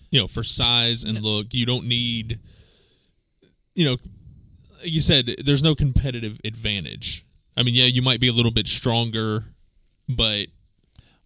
[0.09, 1.53] you know, for size and look.
[1.53, 2.39] You don't need,
[3.75, 3.97] you know,
[4.81, 7.25] like you said, there's no competitive advantage.
[7.55, 9.45] I mean, yeah, you might be a little bit stronger,
[10.07, 10.47] but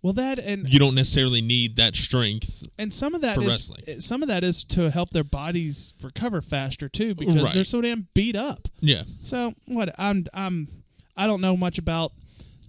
[0.03, 2.67] well, that and you don't necessarily need that strength.
[2.77, 4.01] and some of that for is wrestling.
[4.01, 7.53] some of that is to help their bodies recover faster too, because Right.
[7.53, 8.67] they're so damn beat up.
[8.81, 9.03] Yeah.
[9.23, 10.67] So what I'm I'm
[11.17, 12.11] I don't know much about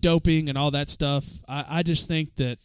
[0.01, 1.25] doping and all that stuff.
[1.49, 2.59] I, I just think that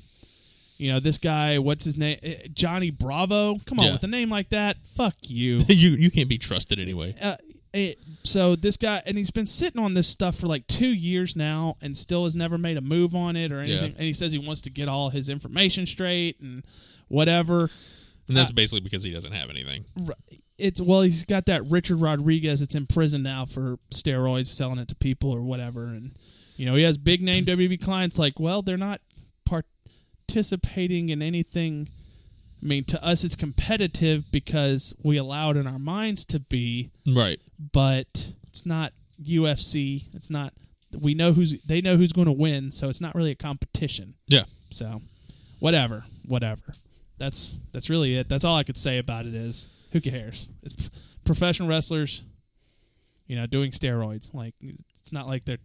[0.77, 3.57] you know this guy, what's his name, Eh, Johnny Bravo.
[3.65, 3.91] Come on, Yeah.
[3.93, 5.57] with a name like that, fuck you.
[5.67, 7.15] you you can't be trusted anyway.
[7.21, 7.35] uh,
[7.73, 11.35] it, so this guy, and he's been sitting on this stuff for like two years
[11.35, 13.91] now, and still has never made a move on it or anything.
[13.91, 13.97] Yeah.
[13.97, 16.63] And he says he wants to get all his information straight and
[17.07, 17.69] whatever.
[18.27, 19.85] And Uh, that's basically because he doesn't have anything.
[20.57, 24.87] It's well, he's got that Richard Rodriguez that's in prison now for steroids, selling it
[24.89, 26.11] to people or whatever, and
[26.57, 28.19] you know he has big name WWE clients.
[28.19, 28.99] Like, well, they're not
[30.27, 31.89] participating in anything.
[32.61, 36.91] I mean, to us, it's competitive because we allow it in our minds to be,
[37.07, 37.39] Right.
[37.71, 38.91] but it's not
[39.23, 40.05] UFC.
[40.13, 40.53] It's not.
[40.97, 41.61] We know who's.
[41.61, 44.15] They know who's going to win, so it's not really a competition.
[44.27, 44.43] Yeah.
[44.71, 45.01] So,
[45.59, 46.73] whatever, whatever.
[47.17, 48.27] That's that's really it.
[48.29, 49.35] That's all I could say about it.
[49.35, 50.49] Is who cares?
[50.63, 50.89] It's
[51.23, 52.23] professional wrestlers,
[53.27, 54.33] you know, doing steroids.
[54.33, 54.55] Like
[55.01, 55.57] it's not like they're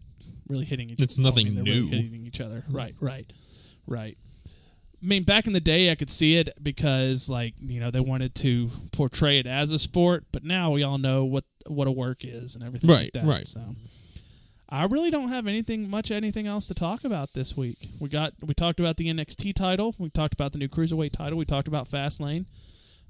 [0.49, 0.99] really hitting each.
[0.99, 1.05] Other.
[1.05, 1.87] It's well, I nothing mean, they're really new.
[1.87, 1.97] Mm-hmm.
[2.05, 2.65] hitting each other.
[2.69, 3.33] Right, right,
[3.87, 4.19] right.
[5.05, 8.01] I mean, back in the day, I could see it because, like, you know, they
[8.01, 11.93] wanted to portray it as a sport, but now we all know what what a
[11.93, 13.25] work is and everything like Right, that.
[13.25, 13.47] right.
[13.47, 13.61] So,
[14.69, 17.91] I really don't have anything much anything else to talk about this week.
[18.01, 21.37] We got we talked about the NXT title, we talked about the new cruiserweight title,
[21.39, 22.47] we talked about Fastlane,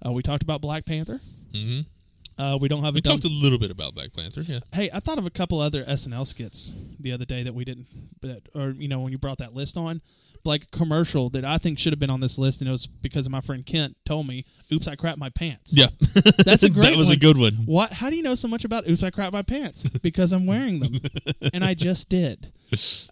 [0.05, 1.21] uh, we talked about Black Panther.
[1.53, 2.43] Mm-hmm.
[2.43, 4.41] Uh, we don't have a We dumb- talked a little bit about Black Panther.
[4.43, 4.59] Yeah.
[4.75, 7.87] Hey, I thought of a couple other SNL skits the other day that we didn't,
[8.23, 10.01] that, or you know, when you brought that list on,
[10.47, 12.87] like a commercial that I think should have been on this list, and it was
[12.87, 15.89] because of my friend Kent told me, "Oops, I crap my pants." Yeah.
[16.45, 16.91] That's a great.
[16.91, 17.17] that was one.
[17.17, 17.59] a good one.
[17.67, 17.93] What?
[17.93, 19.83] How do you know so much about "Oops, I crap my pants"?
[20.03, 21.01] Because I'm wearing them,
[21.55, 22.53] and I just did.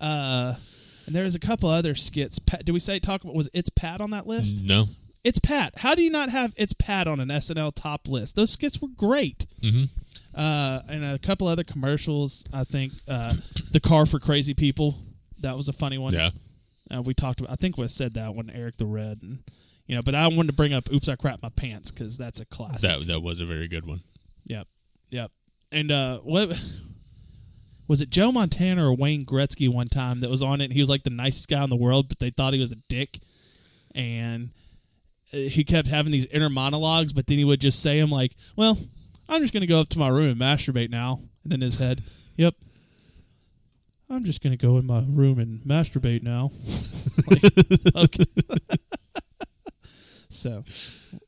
[0.01, 0.55] Uh,
[1.07, 2.39] and there's a couple other skits.
[2.39, 4.63] Pat, did we say talk about was it's Pat on that list?
[4.63, 4.87] No.
[5.25, 5.75] It's Pat.
[5.79, 8.35] How do you not have it's Pat on an SNL top list?
[8.37, 9.47] Those skits were great.
[9.63, 9.89] Mhm.
[10.35, 12.45] Uh, and a couple other commercials.
[12.53, 13.35] I think uh,
[13.71, 14.97] the car for crazy people.
[15.41, 16.13] That was a funny one.
[16.15, 16.31] Yeah.
[16.95, 17.53] Uh, we talked about.
[17.53, 18.51] I think we said that one.
[18.51, 19.43] Eric the Red, and
[19.87, 20.03] you know.
[20.03, 22.83] But I wanted to bring up "Oops, I crap my pants" because that's a classic.
[22.83, 24.03] That that was a very good one.
[24.47, 24.67] Yep.
[25.11, 25.31] Yep.
[25.71, 26.61] And uh, what
[27.89, 28.11] was it?
[28.11, 30.65] Joe Montana or Wayne Gretzky one time that was on it.
[30.65, 32.73] And he was like the nicest guy in the world, but they thought he was
[32.73, 33.21] a dick,
[33.95, 34.51] and
[35.33, 37.13] uh, he kept having these inner monologues.
[37.13, 38.79] But then he would just say him like, "Well,
[39.29, 42.01] I'm just gonna go up to my room and masturbate now." And then his head,
[42.37, 42.55] "Yep."
[44.13, 46.51] I'm just gonna go in my room and masturbate now.
[47.95, 48.25] Like, okay.
[50.31, 50.65] so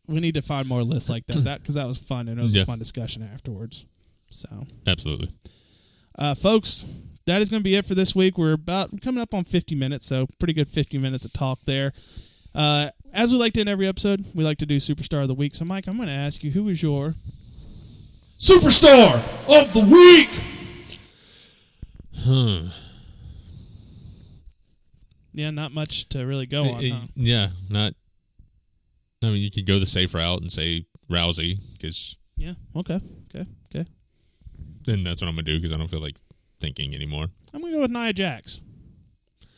[0.07, 1.45] we need to find more lists like that.
[1.45, 2.63] That because that was fun and it was Yeah.
[2.63, 3.85] a fun discussion afterwards.
[4.31, 4.49] So,
[4.87, 5.31] Absolutely.
[6.19, 6.85] uh, folks,
[7.27, 8.37] that is going to be it for this week.
[8.37, 11.93] We're about coming up on 50 minutes, so pretty good 50 minutes of talk there.
[12.55, 15.35] Uh, as we like to in every episode, we like to do Superstar of the
[15.35, 15.55] Week.
[15.55, 17.15] So, Mike, I'm going to ask you, who is your
[18.39, 19.15] Superstar
[19.49, 20.31] of the week.
[22.23, 22.69] Hmm.
[25.33, 26.85] yeah, not much to really go on.
[26.85, 27.07] Uh, Huh?
[27.17, 27.95] Yeah, not.
[29.23, 33.01] I mean, you could go the safe route and say Rousey because Yeah, okay,
[33.35, 33.89] okay, okay.
[34.85, 36.19] then that's what I'm gonna do because I don't feel like
[36.61, 37.27] thinking anymore.
[37.53, 38.61] I'm going to go with Nia Jax.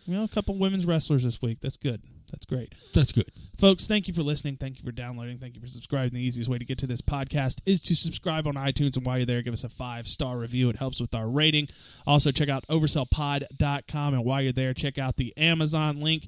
[0.06, 1.60] You know, a couple women's wrestlers this week.
[1.60, 2.02] That's good.
[2.30, 2.74] That's great.
[2.92, 3.30] That's good.
[3.58, 4.56] Folks, thank you for listening.
[4.56, 5.38] Thank you for downloading.
[5.38, 6.14] Thank you for subscribing.
[6.14, 8.96] The easiest way to get to this podcast is to subscribe on iTunes.
[8.96, 10.68] And while you're there, give us a five star review.
[10.68, 11.68] It helps with our rating.
[12.06, 14.14] Also, check out oversellpod.com.
[14.14, 16.26] And while you're there, check out the Amazon link.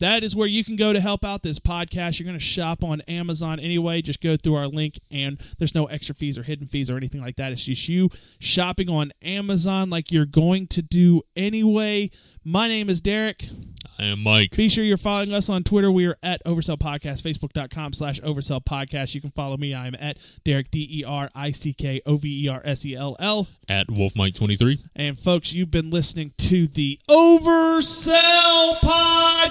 [0.00, 2.18] That is where you can go to help out this podcast.
[2.18, 4.00] You're going to shop on Amazon anyway.
[4.00, 7.20] Just go through our link, and there's no extra fees or hidden fees or anything
[7.20, 7.52] like that.
[7.52, 12.10] It's just you shopping on Amazon like you're going to do anyway.
[12.42, 13.50] My name is Derick.
[14.00, 14.56] I am Mike.
[14.56, 15.92] Be sure you're following us on Twitter.
[15.92, 19.14] We are at Oversell Podcast, Facebook.com slash Oversell Podcast.
[19.14, 19.74] You can follow me.
[19.74, 22.86] I am at Derick, D E R I C K O V E R S
[22.86, 23.46] E L L.
[23.68, 24.78] At Wolf Mike twenty three.
[24.96, 29.50] And folks, you've been listening to the Oversell Podcast.